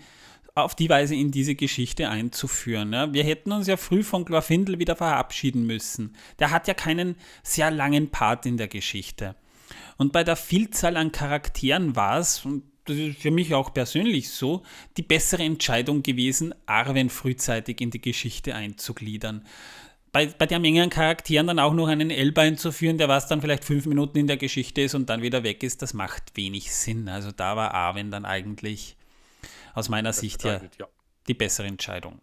auf 0.56 0.74
die 0.74 0.88
Weise 0.88 1.14
in 1.14 1.30
diese 1.30 1.54
Geschichte 1.54 2.08
einzuführen. 2.08 2.92
Ja. 2.92 3.12
Wir 3.12 3.24
hätten 3.24 3.52
uns 3.52 3.66
ja 3.66 3.76
früh 3.76 4.02
von 4.02 4.24
Glorfindel 4.24 4.78
wieder 4.78 4.96
verabschieden 4.96 5.66
müssen. 5.66 6.16
Der 6.38 6.50
hat 6.50 6.66
ja 6.66 6.72
keinen 6.72 7.16
sehr 7.42 7.70
langen 7.70 8.10
Part 8.10 8.46
in 8.46 8.56
der 8.56 8.66
Geschichte. 8.66 9.36
Und 9.98 10.12
bei 10.12 10.24
der 10.24 10.34
Vielzahl 10.34 10.96
an 10.96 11.12
Charakteren 11.12 11.94
war 11.94 12.18
es, 12.18 12.44
und 12.46 12.62
das 12.86 12.96
ist 12.96 13.18
für 13.18 13.30
mich 13.30 13.52
auch 13.52 13.74
persönlich 13.74 14.30
so, 14.30 14.62
die 14.96 15.02
bessere 15.02 15.42
Entscheidung 15.42 16.02
gewesen, 16.02 16.54
Arwen 16.64 17.10
frühzeitig 17.10 17.82
in 17.82 17.90
die 17.90 18.00
Geschichte 18.00 18.54
einzugliedern. 18.54 19.44
Bei, 20.10 20.26
bei 20.26 20.46
der 20.46 20.58
Menge 20.58 20.84
an 20.84 20.90
Charakteren 20.90 21.48
dann 21.48 21.58
auch 21.58 21.74
noch 21.74 21.88
einen 21.88 22.10
Elba 22.10 22.42
einzuführen, 22.42 22.96
der 22.96 23.08
was 23.08 23.28
dann 23.28 23.42
vielleicht 23.42 23.64
fünf 23.64 23.84
Minuten 23.84 24.16
in 24.16 24.26
der 24.26 24.38
Geschichte 24.38 24.80
ist 24.80 24.94
und 24.94 25.10
dann 25.10 25.20
wieder 25.20 25.42
weg 25.42 25.62
ist, 25.62 25.82
das 25.82 25.92
macht 25.92 26.34
wenig 26.34 26.74
Sinn. 26.74 27.10
Also 27.10 27.30
da 27.30 27.56
war 27.56 27.74
Arwen 27.74 28.10
dann 28.10 28.24
eigentlich 28.24 28.95
aus 29.76 29.88
meiner 29.88 30.08
das 30.08 30.18
Sicht 30.18 30.42
ja, 30.42 30.60
ja 30.78 30.88
die 31.28 31.34
bessere 31.34 31.66
Entscheidung. 31.66 32.20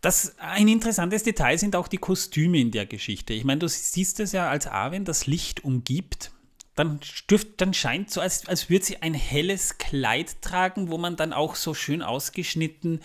Das, 0.00 0.36
ein 0.38 0.68
interessantes 0.68 1.22
Detail 1.22 1.58
sind 1.58 1.74
auch 1.74 1.88
die 1.88 1.96
Kostüme 1.96 2.58
in 2.58 2.70
der 2.70 2.86
Geschichte. 2.86 3.32
Ich 3.32 3.44
meine, 3.44 3.60
du 3.60 3.68
siehst 3.68 4.20
es 4.20 4.32
ja, 4.32 4.48
als 4.48 4.66
Arwen 4.66 5.04
das 5.04 5.26
Licht 5.26 5.64
umgibt, 5.64 6.30
dann, 6.74 7.00
dürft, 7.30 7.60
dann 7.60 7.72
scheint 7.72 8.10
so, 8.10 8.20
als, 8.20 8.46
als 8.46 8.68
würde 8.68 8.84
sie 8.84 9.00
ein 9.00 9.14
helles 9.14 9.78
Kleid 9.78 10.42
tragen, 10.42 10.90
wo 10.90 10.98
man 10.98 11.16
dann 11.16 11.32
auch 11.32 11.56
so 11.56 11.72
schön 11.72 12.02
ausgeschnitten 12.02 13.00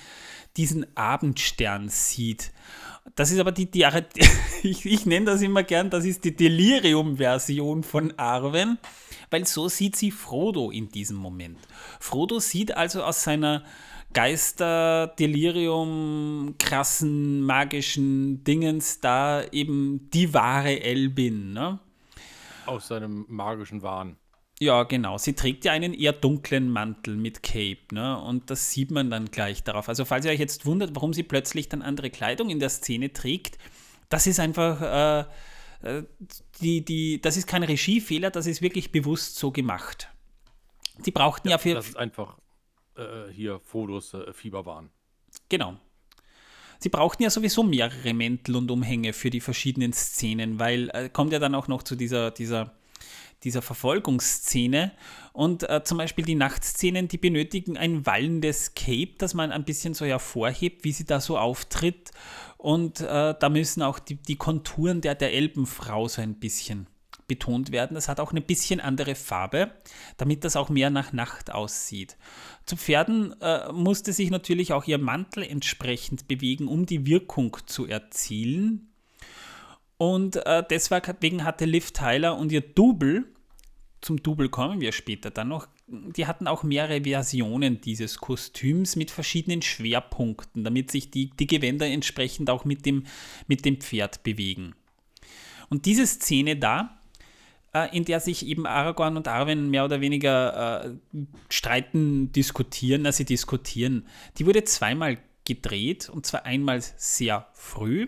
diesen 0.57 0.85
Abendstern 0.97 1.87
sieht. 1.87 2.51
Das 3.15 3.31
ist 3.31 3.39
aber 3.39 3.51
die, 3.51 3.69
die 3.69 3.85
ich, 4.63 4.85
ich 4.85 5.05
nenne 5.05 5.25
das 5.25 5.41
immer 5.41 5.63
gern, 5.63 5.89
das 5.89 6.05
ist 6.05 6.23
die 6.23 6.35
Delirium-Version 6.35 7.83
von 7.83 8.17
Arwen, 8.17 8.77
weil 9.29 9.45
so 9.45 9.67
sieht 9.69 9.95
sie 9.95 10.11
Frodo 10.11 10.71
in 10.71 10.89
diesem 10.89 11.17
Moment. 11.17 11.57
Frodo 11.99 12.39
sieht 12.39 12.75
also 12.75 13.03
aus 13.03 13.23
seiner 13.23 13.63
Geister, 14.13 15.07
Delirium, 15.07 16.55
krassen, 16.59 17.41
magischen 17.41 18.43
Dingens 18.43 18.99
da 18.99 19.43
eben 19.51 20.09
die 20.11 20.33
wahre 20.33 20.81
Elbin. 20.81 21.53
Ne? 21.53 21.79
Aus 22.65 22.89
seinem 22.89 23.25
magischen 23.29 23.81
Wahn. 23.81 24.17
Ja, 24.61 24.83
genau. 24.83 25.17
Sie 25.17 25.33
trägt 25.33 25.65
ja 25.65 25.71
einen 25.71 25.91
eher 25.91 26.13
dunklen 26.13 26.69
Mantel 26.69 27.15
mit 27.15 27.41
Cape, 27.41 27.79
ne? 27.91 28.21
Und 28.21 28.51
das 28.51 28.69
sieht 28.69 28.91
man 28.91 29.09
dann 29.09 29.31
gleich 29.31 29.63
darauf. 29.63 29.89
Also, 29.89 30.05
falls 30.05 30.23
ihr 30.23 30.31
euch 30.31 30.39
jetzt 30.39 30.67
wundert, 30.67 30.95
warum 30.95 31.13
sie 31.13 31.23
plötzlich 31.23 31.67
dann 31.67 31.81
andere 31.81 32.11
Kleidung 32.11 32.51
in 32.51 32.59
der 32.59 32.69
Szene 32.69 33.11
trägt, 33.11 33.57
das 34.09 34.27
ist 34.27 34.39
einfach, 34.39 35.27
äh, 35.83 35.89
äh 35.97 36.03
die, 36.61 36.85
die, 36.85 37.19
das 37.19 37.37
ist 37.37 37.47
kein 37.47 37.63
Regiefehler, 37.63 38.29
das 38.29 38.45
ist 38.45 38.61
wirklich 38.61 38.91
bewusst 38.91 39.39
so 39.39 39.49
gemacht. 39.49 40.09
Sie 40.99 41.09
brauchten 41.09 41.47
ja, 41.47 41.55
ja 41.55 41.57
für. 41.57 41.73
Das 41.73 41.87
ist 41.87 41.97
einfach 41.97 42.37
äh, 42.97 43.31
hier 43.31 43.59
Fotos, 43.61 44.13
äh, 44.13 44.31
Fieberwahn. 44.31 44.91
Genau. 45.49 45.77
Sie 46.77 46.89
brauchten 46.89 47.23
ja 47.23 47.31
sowieso 47.31 47.63
mehrere 47.63 48.13
Mäntel 48.13 48.55
und 48.57 48.69
Umhänge 48.69 49.13
für 49.13 49.31
die 49.31 49.41
verschiedenen 49.41 49.91
Szenen, 49.91 50.59
weil 50.59 50.91
äh, 50.93 51.09
kommt 51.09 51.33
ja 51.33 51.39
dann 51.39 51.55
auch 51.55 51.67
noch 51.67 51.81
zu 51.81 51.95
dieser, 51.95 52.29
dieser, 52.29 52.75
dieser 53.43 53.61
Verfolgungsszene. 53.61 54.91
Und 55.33 55.69
äh, 55.69 55.83
zum 55.83 55.97
Beispiel 55.97 56.25
die 56.25 56.35
Nachtszenen, 56.35 57.07
die 57.07 57.17
benötigen 57.17 57.77
ein 57.77 58.05
wallendes 58.05 58.75
Cape, 58.75 59.13
das 59.17 59.33
man 59.33 59.51
ein 59.51 59.65
bisschen 59.65 59.93
so 59.93 60.05
hervorhebt, 60.05 60.83
wie 60.83 60.91
sie 60.91 61.05
da 61.05 61.19
so 61.19 61.37
auftritt. 61.37 62.11
Und 62.57 63.01
äh, 63.01 63.33
da 63.39 63.49
müssen 63.49 63.81
auch 63.81 63.99
die, 63.99 64.15
die 64.15 64.35
Konturen 64.35 65.01
der, 65.01 65.15
der 65.15 65.33
Elbenfrau 65.33 66.07
so 66.07 66.21
ein 66.21 66.35
bisschen 66.35 66.87
betont 67.31 67.71
werden. 67.71 67.95
Das 67.95 68.09
hat 68.09 68.19
auch 68.19 68.31
eine 68.31 68.41
bisschen 68.41 68.81
andere 68.81 69.15
Farbe, 69.15 69.71
damit 70.17 70.43
das 70.43 70.57
auch 70.57 70.69
mehr 70.69 70.89
nach 70.89 71.13
Nacht 71.13 71.49
aussieht. 71.49 72.17
Zu 72.65 72.75
Pferden 72.75 73.39
äh, 73.41 73.71
musste 73.71 74.11
sich 74.11 74.29
natürlich 74.29 74.73
auch 74.73 74.83
ihr 74.85 74.97
Mantel 74.97 75.43
entsprechend 75.43 76.27
bewegen, 76.27 76.67
um 76.67 76.85
die 76.85 77.05
Wirkung 77.05 77.55
zu 77.65 77.87
erzielen. 77.87 78.90
Und 80.01 80.37
äh, 80.47 80.63
deswegen 80.67 81.43
hatte 81.43 81.65
Liv 81.65 81.91
Tyler 81.91 82.35
und 82.35 82.51
ihr 82.51 82.61
Double, 82.61 83.23
zum 84.01 84.23
Double 84.23 84.49
kommen 84.49 84.81
wir 84.81 84.93
später 84.93 85.29
dann 85.29 85.49
noch, 85.49 85.67
die 85.85 86.25
hatten 86.25 86.47
auch 86.47 86.63
mehrere 86.63 87.03
Versionen 87.03 87.81
dieses 87.81 88.17
Kostüms 88.17 88.95
mit 88.95 89.11
verschiedenen 89.11 89.61
Schwerpunkten, 89.61 90.63
damit 90.63 90.89
sich 90.89 91.11
die, 91.11 91.29
die 91.29 91.45
Gewänder 91.45 91.85
entsprechend 91.85 92.49
auch 92.49 92.65
mit 92.65 92.87
dem, 92.87 93.03
mit 93.45 93.63
dem 93.63 93.79
Pferd 93.79 94.23
bewegen. 94.23 94.73
Und 95.69 95.85
diese 95.85 96.07
Szene 96.07 96.55
da, 96.55 96.99
äh, 97.71 97.95
in 97.95 98.03
der 98.03 98.21
sich 98.21 98.47
eben 98.47 98.65
Aragorn 98.65 99.17
und 99.17 99.27
Arwen 99.27 99.69
mehr 99.69 99.85
oder 99.85 100.01
weniger 100.01 100.83
äh, 100.83 100.95
streiten, 101.47 102.31
diskutieren, 102.31 103.05
also 103.05 103.17
sie 103.17 103.25
diskutieren. 103.25 104.07
Die 104.39 104.47
wurde 104.47 104.63
zweimal 104.63 105.19
gedreht 105.45 106.09
und 106.09 106.25
zwar 106.25 106.47
einmal 106.47 106.81
sehr 106.81 107.49
früh. 107.53 108.07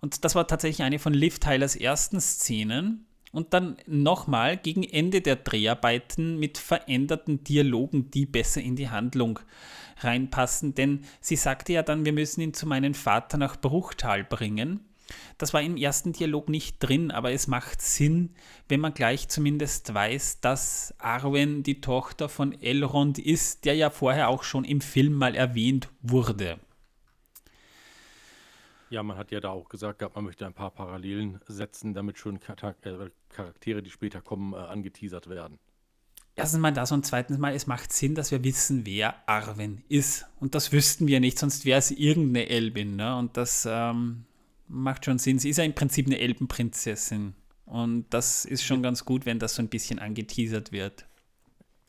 Und 0.00 0.24
das 0.24 0.34
war 0.34 0.46
tatsächlich 0.46 0.84
eine 0.84 0.98
von 0.98 1.14
Liv 1.14 1.38
Tylers 1.38 1.76
ersten 1.76 2.20
Szenen. 2.20 3.04
Und 3.30 3.52
dann 3.52 3.76
nochmal 3.86 4.56
gegen 4.56 4.82
Ende 4.84 5.20
der 5.20 5.36
Dreharbeiten 5.36 6.38
mit 6.38 6.56
veränderten 6.56 7.44
Dialogen, 7.44 8.10
die 8.10 8.24
besser 8.24 8.62
in 8.62 8.74
die 8.74 8.88
Handlung 8.88 9.38
reinpassen. 9.98 10.74
Denn 10.74 11.04
sie 11.20 11.36
sagte 11.36 11.74
ja 11.74 11.82
dann, 11.82 12.06
wir 12.06 12.12
müssen 12.12 12.40
ihn 12.40 12.54
zu 12.54 12.66
meinem 12.66 12.94
Vater 12.94 13.36
nach 13.36 13.60
Bruchtal 13.60 14.24
bringen. 14.24 14.80
Das 15.38 15.54
war 15.54 15.62
im 15.62 15.76
ersten 15.76 16.12
Dialog 16.12 16.48
nicht 16.48 16.78
drin, 16.80 17.10
aber 17.10 17.32
es 17.32 17.46
macht 17.46 17.80
Sinn, 17.80 18.34
wenn 18.68 18.80
man 18.80 18.94
gleich 18.94 19.28
zumindest 19.28 19.92
weiß, 19.92 20.40
dass 20.40 20.94
Arwen 20.98 21.62
die 21.62 21.80
Tochter 21.80 22.28
von 22.28 22.60
Elrond 22.60 23.18
ist, 23.18 23.64
der 23.64 23.74
ja 23.74 23.90
vorher 23.90 24.28
auch 24.28 24.42
schon 24.42 24.64
im 24.64 24.80
Film 24.80 25.14
mal 25.14 25.34
erwähnt 25.34 25.88
wurde. 26.02 26.58
Ja, 28.90 29.02
man 29.02 29.16
hat 29.16 29.30
ja 29.30 29.40
da 29.40 29.50
auch 29.50 29.68
gesagt, 29.68 30.02
man 30.14 30.24
möchte 30.24 30.46
ein 30.46 30.54
paar 30.54 30.70
Parallelen 30.70 31.40
setzen, 31.46 31.94
damit 31.94 32.18
schon 32.18 32.36
äh, 32.36 33.10
Charaktere, 33.28 33.82
die 33.82 33.90
später 33.90 34.20
kommen, 34.20 34.54
äh, 34.54 34.56
angeteasert 34.56 35.28
werden. 35.28 35.58
Erstens 36.34 36.60
mal 36.60 36.72
das 36.72 36.92
und 36.92 37.04
zweitens 37.04 37.36
mal, 37.38 37.52
es 37.54 37.66
macht 37.66 37.92
Sinn, 37.92 38.14
dass 38.14 38.30
wir 38.30 38.44
wissen, 38.44 38.86
wer 38.86 39.28
Arwen 39.28 39.82
ist. 39.88 40.26
Und 40.38 40.54
das 40.54 40.70
wüssten 40.70 41.08
wir 41.08 41.18
nicht, 41.18 41.38
sonst 41.38 41.64
wäre 41.64 41.80
es 41.80 41.90
irgendeine 41.90 42.48
Elbin. 42.48 42.94
Ne? 42.94 43.16
Und 43.16 43.36
das 43.36 43.66
ähm, 43.68 44.24
macht 44.68 45.04
schon 45.04 45.18
Sinn. 45.18 45.40
Sie 45.40 45.50
ist 45.50 45.56
ja 45.56 45.64
im 45.64 45.74
Prinzip 45.74 46.06
eine 46.06 46.18
Elbenprinzessin. 46.18 47.34
Und 47.66 48.06
das 48.10 48.44
ist 48.44 48.62
schon 48.62 48.82
ganz 48.82 49.04
gut, 49.04 49.26
wenn 49.26 49.40
das 49.40 49.56
so 49.56 49.62
ein 49.62 49.68
bisschen 49.68 49.98
angeteasert 49.98 50.70
wird. 50.70 51.06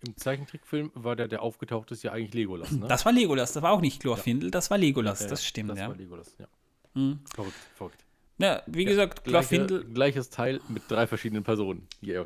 Im 0.06 0.18
Zeichentrickfilm 0.18 0.92
war 0.96 1.16
der, 1.16 1.28
der 1.28 1.44
aufgetaucht 1.44 1.92
ist, 1.92 2.04
ja 2.04 2.12
eigentlich 2.12 2.34
Legolas. 2.34 2.72
Ne? 2.72 2.88
Das 2.88 3.06
war 3.06 3.12
Legolas, 3.12 3.54
das 3.54 3.62
war 3.62 3.72
auch 3.72 3.82
nicht 3.82 4.02
Glorfindel, 4.02 4.48
ja. 4.48 4.52
das 4.52 4.72
war 4.72 4.78
Legolas, 4.78 5.28
das 5.28 5.46
stimmt. 5.46 5.72
Das 5.72 5.80
ja. 5.80 5.90
war 5.90 5.96
Legolas, 5.96 6.36
ja. 6.40 6.48
Mhm. 6.94 7.20
Verrückt, 7.34 7.56
verrückt. 7.76 8.04
Ja, 8.38 8.64
wie 8.68 8.84
ja, 8.84 8.90
gesagt, 8.90 9.24
Glorfindel. 9.26 9.80
Gleiche, 9.80 9.94
gleiches 9.94 10.30
Teil 10.30 10.62
mit 10.70 10.84
drei 10.88 11.08
verschiedenen 11.08 11.44
Personen. 11.44 11.88
Yeah. 12.02 12.26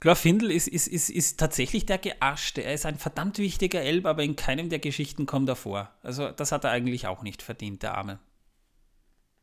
Glorfindel 0.00 0.50
ist, 0.50 0.66
ist, 0.66 0.88
ist, 0.88 1.10
ist 1.10 1.38
tatsächlich 1.38 1.86
der 1.86 1.98
Gearschte. 1.98 2.64
Er 2.64 2.74
ist 2.74 2.86
ein 2.86 2.98
verdammt 2.98 3.38
wichtiger 3.38 3.80
Elb, 3.80 4.04
aber 4.04 4.24
in 4.24 4.34
keinem 4.34 4.68
der 4.68 4.80
Geschichten 4.80 5.26
kommt 5.26 5.48
er 5.48 5.54
vor. 5.54 5.94
Also, 6.02 6.30
das 6.30 6.50
hat 6.50 6.64
er 6.64 6.70
eigentlich 6.72 7.06
auch 7.06 7.22
nicht 7.22 7.40
verdient, 7.40 7.84
der 7.84 7.96
Arme. 7.96 8.18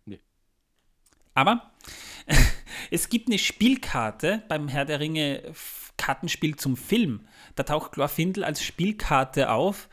Nee. 0.04 0.20
Aber 1.34 1.72
es 2.92 3.08
gibt 3.08 3.30
eine 3.30 3.39
Spielkarte 3.39 4.44
beim 4.50 4.68
Herr 4.68 4.84
der 4.84 5.00
Ringe 5.00 5.54
Kartenspiel 5.96 6.58
zum 6.58 6.76
Film. 6.76 7.26
Da 7.56 7.63
taucht 7.63 7.94
Glorfindel 7.94 8.44
als 8.44 8.62
Spielkarte 8.62 9.52
auf 9.52 9.88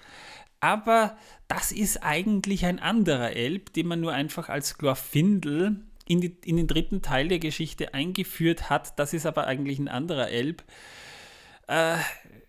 aber 0.66 1.16
das 1.46 1.70
ist 1.70 2.02
eigentlich 2.02 2.66
ein 2.66 2.80
anderer 2.80 3.30
Elb, 3.36 3.72
den 3.74 3.86
man 3.86 4.00
nur 4.00 4.12
einfach 4.12 4.48
als 4.48 4.78
Glorfindel 4.78 5.80
in, 6.08 6.20
die, 6.20 6.36
in 6.44 6.56
den 6.56 6.66
dritten 6.66 7.02
Teil 7.02 7.28
der 7.28 7.38
Geschichte 7.38 7.94
eingeführt 7.94 8.68
hat. 8.68 8.98
Das 8.98 9.12
ist 9.12 9.26
aber 9.26 9.46
eigentlich 9.46 9.78
ein 9.78 9.86
anderer 9.86 10.28
Elb. 10.28 10.64
Äh, 11.68 11.98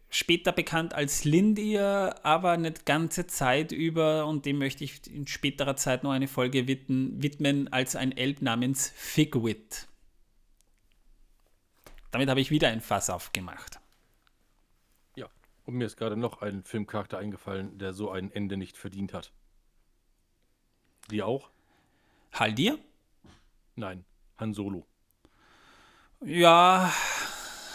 später 0.09 0.51
bekannt 0.51 0.95
als 0.95 1.25
Lindir, 1.25 2.15
aber 2.23 2.53
eine 2.53 2.71
ganze 2.71 3.27
Zeit 3.27 3.71
über, 3.71 4.25
und 4.25 4.47
dem 4.47 4.57
möchte 4.57 4.83
ich 4.83 5.05
in 5.13 5.27
späterer 5.27 5.75
Zeit 5.75 6.03
noch 6.03 6.11
eine 6.11 6.27
Folge 6.27 6.67
widmen, 6.67 7.21
widmen 7.21 7.71
als 7.71 7.95
ein 7.95 8.17
Elb 8.17 8.41
namens 8.41 8.91
Figwit. 8.95 9.87
Damit 12.09 12.29
habe 12.29 12.41
ich 12.41 12.49
wieder 12.49 12.69
ein 12.69 12.81
Fass 12.81 13.11
aufgemacht. 13.11 13.79
Und 15.67 15.75
mir 15.75 15.85
ist 15.85 15.97
gerade 15.97 16.15
noch 16.15 16.41
ein 16.41 16.63
Filmcharakter 16.63 17.17
eingefallen, 17.17 17.77
der 17.77 17.93
so 17.93 18.09
ein 18.09 18.31
Ende 18.31 18.55
nicht 18.55 18.77
verdient 18.77 19.13
hat. 19.13 19.33
Die 21.11 21.21
auch? 21.21 21.49
Haldir? 22.31 22.79
Nein, 23.75 24.05
Han 24.37 24.53
Solo. 24.53 24.87
Ja, 26.21 26.89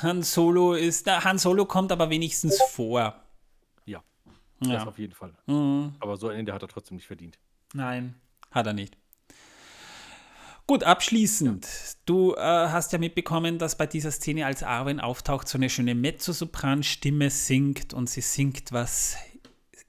Han 0.01 0.23
Solo 0.23 0.73
ist. 0.73 1.05
Na, 1.05 1.23
Han 1.23 1.37
Solo 1.37 1.67
kommt 1.67 1.93
aber 1.93 2.09
wenigstens 2.09 2.59
vor. 2.71 3.23
Ja, 3.85 4.03
ja. 4.61 4.73
das 4.73 4.87
auf 4.87 4.99
jeden 4.99 5.13
Fall. 5.13 5.35
Mhm. 5.45 5.95
Aber 6.01 6.17
so 6.17 6.29
ein 6.29 6.39
Ende 6.39 6.55
hat 6.55 6.63
er 6.63 6.69
trotzdem 6.69 6.97
nicht 6.97 7.07
verdient. 7.07 7.39
Nein, 7.75 8.15
hat 8.51 8.67
er 8.67 8.73
nicht. 8.73 8.97
Gut, 10.73 10.85
abschließend. 10.85 11.69
Du 12.07 12.33
äh, 12.33 12.39
hast 12.39 12.95
ja 12.95 12.99
mitbekommen, 12.99 13.59
dass 13.59 13.77
bei 13.77 13.87
dieser 13.87 14.11
Szene, 14.11 14.47
als 14.47 14.63
Arwen 14.63 15.01
auftaucht, 15.01 15.47
so 15.47 15.59
eine 15.59 15.69
schöne 15.69 15.95
Mezzosopran-Stimme 15.95 17.29
singt 17.29 17.93
und 17.93 18.09
sie 18.09 18.23
singt 18.23 18.73
was 18.73 19.19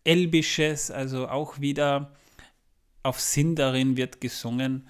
Elbisches, 0.04 0.92
also 0.92 1.30
auch 1.30 1.62
wieder 1.62 2.12
auf 3.02 3.22
Sindarin 3.22 3.96
wird 3.96 4.20
gesungen. 4.20 4.90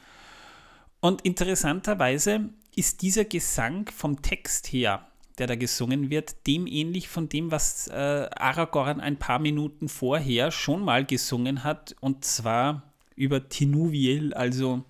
Und 1.00 1.22
interessanterweise 1.22 2.50
ist 2.76 3.04
dieser 3.04 3.26
Gesang 3.26 3.88
vom 3.96 4.24
Text 4.24 4.74
her, 4.74 5.08
der 5.38 5.46
da 5.46 5.56
gesungen 5.56 6.10
wird, 6.10 6.48
dem 6.48 6.66
ähnlich 6.66 7.08
von 7.08 7.30
dem, 7.30 7.52
was 7.52 7.88
äh, 7.90 7.94
Aragorn 8.36 9.00
ein 9.00 9.20
paar 9.20 9.38
Minuten 9.38 9.88
vorher 9.90 10.50
schon 10.50 10.84
mal 10.84 11.06
gesungen 11.06 11.64
hat, 11.64 11.96
und 12.00 12.26
zwar 12.26 12.82
über 13.16 13.48
Tinuviel, 13.48 14.34
also 14.34 14.86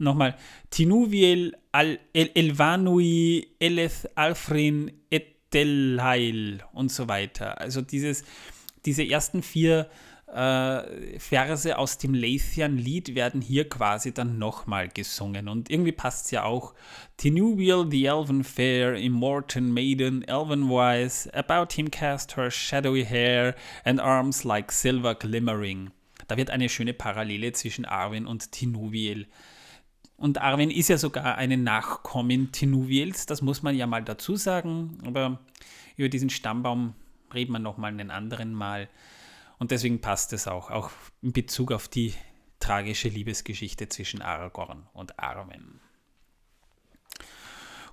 nochmal, 0.00 0.36
Tinuviel 0.70 1.56
el 1.72 1.98
Elvanui 2.12 3.48
Eleth 3.58 4.10
Alfrin 4.14 4.90
Etelhail 5.10 6.62
und 6.72 6.90
so 6.90 7.08
weiter. 7.08 7.60
Also 7.60 7.80
dieses, 7.80 8.24
diese 8.84 9.04
ersten 9.04 9.42
vier 9.42 9.90
äh, 10.32 11.18
Verse 11.18 11.76
aus 11.76 11.98
dem 11.98 12.14
Lathian-Lied 12.14 13.14
werden 13.14 13.40
hier 13.40 13.68
quasi 13.68 14.12
dann 14.12 14.38
nochmal 14.38 14.88
gesungen. 14.88 15.48
Und 15.48 15.70
irgendwie 15.70 15.92
passt 15.92 16.26
es 16.26 16.30
ja 16.30 16.44
auch. 16.44 16.74
Tinuviel, 17.16 17.86
the 17.90 18.06
Elven 18.06 18.44
fair, 18.44 18.94
immortal 18.94 19.62
maiden, 19.62 20.22
elven-wise, 20.22 21.32
about 21.34 21.74
him 21.74 21.90
cast 21.90 22.36
her 22.36 22.50
shadowy 22.50 23.04
hair 23.04 23.54
and 23.84 24.00
arms 24.00 24.44
like 24.44 24.72
silver 24.72 25.14
glimmering. 25.14 25.90
Da 26.28 26.36
wird 26.36 26.50
eine 26.50 26.68
schöne 26.68 26.94
Parallele 26.94 27.52
zwischen 27.52 27.84
Arwen 27.84 28.26
und 28.26 28.52
Tinuviel 28.52 29.26
und 30.20 30.36
Arwen 30.36 30.70
ist 30.70 30.88
ja 30.88 30.98
sogar 30.98 31.36
eine 31.36 31.56
Nachkommin 31.56 32.52
Tinuviels, 32.52 33.24
das 33.24 33.40
muss 33.40 33.62
man 33.62 33.74
ja 33.74 33.86
mal 33.86 34.04
dazu 34.04 34.36
sagen. 34.36 34.98
Aber 35.06 35.40
über 35.96 36.10
diesen 36.10 36.28
Stammbaum 36.28 36.94
reden 37.32 37.52
wir 37.52 37.58
nochmal 37.58 37.90
einen 37.90 38.10
anderen 38.10 38.52
Mal. 38.52 38.90
Und 39.58 39.70
deswegen 39.70 40.02
passt 40.02 40.34
es 40.34 40.46
auch, 40.46 40.70
auch 40.70 40.90
in 41.22 41.32
Bezug 41.32 41.72
auf 41.72 41.88
die 41.88 42.12
tragische 42.58 43.08
Liebesgeschichte 43.08 43.88
zwischen 43.88 44.20
Aragorn 44.20 44.86
und 44.92 45.18
Arwen. 45.18 45.80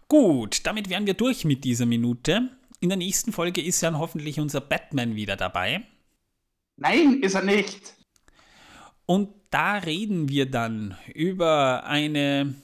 Gut, 0.10 0.66
damit 0.66 0.90
wären 0.90 1.06
wir 1.06 1.14
durch 1.14 1.46
mit 1.46 1.64
dieser 1.64 1.86
Minute. 1.86 2.50
In 2.82 2.90
der 2.90 2.98
nächsten 2.98 3.32
Folge 3.32 3.62
ist 3.62 3.82
dann 3.84 3.98
hoffentlich 3.98 4.42
unser 4.42 4.60
Batman 4.60 5.16
wieder 5.16 5.38
dabei. 5.38 5.88
Nein, 6.76 7.22
ist 7.24 7.36
er 7.36 7.44
nicht. 7.44 7.96
Und 9.06 9.30
da 9.50 9.78
reden 9.78 10.30
wir 10.30 10.50
dann 10.50 10.98
über 11.14 11.86
eine 11.86 12.56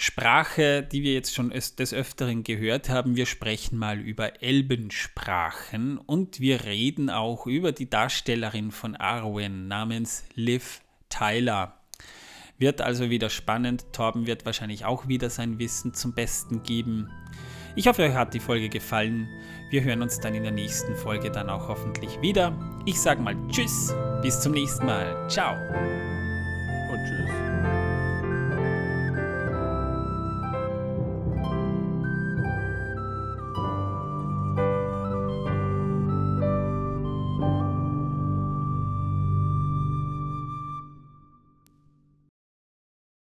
Sprache, 0.00 0.82
die 0.84 1.02
wir 1.02 1.12
jetzt 1.12 1.34
schon 1.34 1.50
des 1.50 1.92
Öfteren 1.92 2.44
gehört 2.44 2.88
haben. 2.88 3.16
Wir 3.16 3.26
sprechen 3.26 3.78
mal 3.78 3.98
über 3.98 4.42
Elbensprachen 4.42 5.98
und 5.98 6.38
wir 6.38 6.64
reden 6.64 7.10
auch 7.10 7.46
über 7.46 7.72
die 7.72 7.90
Darstellerin 7.90 8.70
von 8.70 8.94
Arwen 8.94 9.66
namens 9.66 10.24
Liv 10.34 10.82
Tyler. 11.08 11.80
Wird 12.58 12.80
also 12.80 13.10
wieder 13.10 13.28
spannend. 13.28 13.92
Torben 13.92 14.26
wird 14.26 14.46
wahrscheinlich 14.46 14.84
auch 14.84 15.08
wieder 15.08 15.30
sein 15.30 15.58
Wissen 15.58 15.94
zum 15.94 16.12
Besten 16.12 16.62
geben. 16.62 17.10
Ich 17.74 17.86
hoffe, 17.86 18.02
euch 18.02 18.14
hat 18.14 18.34
die 18.34 18.40
Folge 18.40 18.68
gefallen. 18.68 19.28
Wir 19.70 19.82
hören 19.82 20.02
uns 20.02 20.18
dann 20.18 20.34
in 20.34 20.42
der 20.42 20.52
nächsten 20.52 20.94
Folge 20.96 21.30
dann 21.30 21.50
auch 21.50 21.68
hoffentlich 21.68 22.20
wieder. 22.20 22.52
Ich 22.86 23.00
sage 23.00 23.20
mal 23.20 23.36
Tschüss, 23.48 23.94
bis 24.22 24.40
zum 24.40 24.52
nächsten 24.52 24.86
Mal. 24.86 25.28
Ciao. 25.28 25.54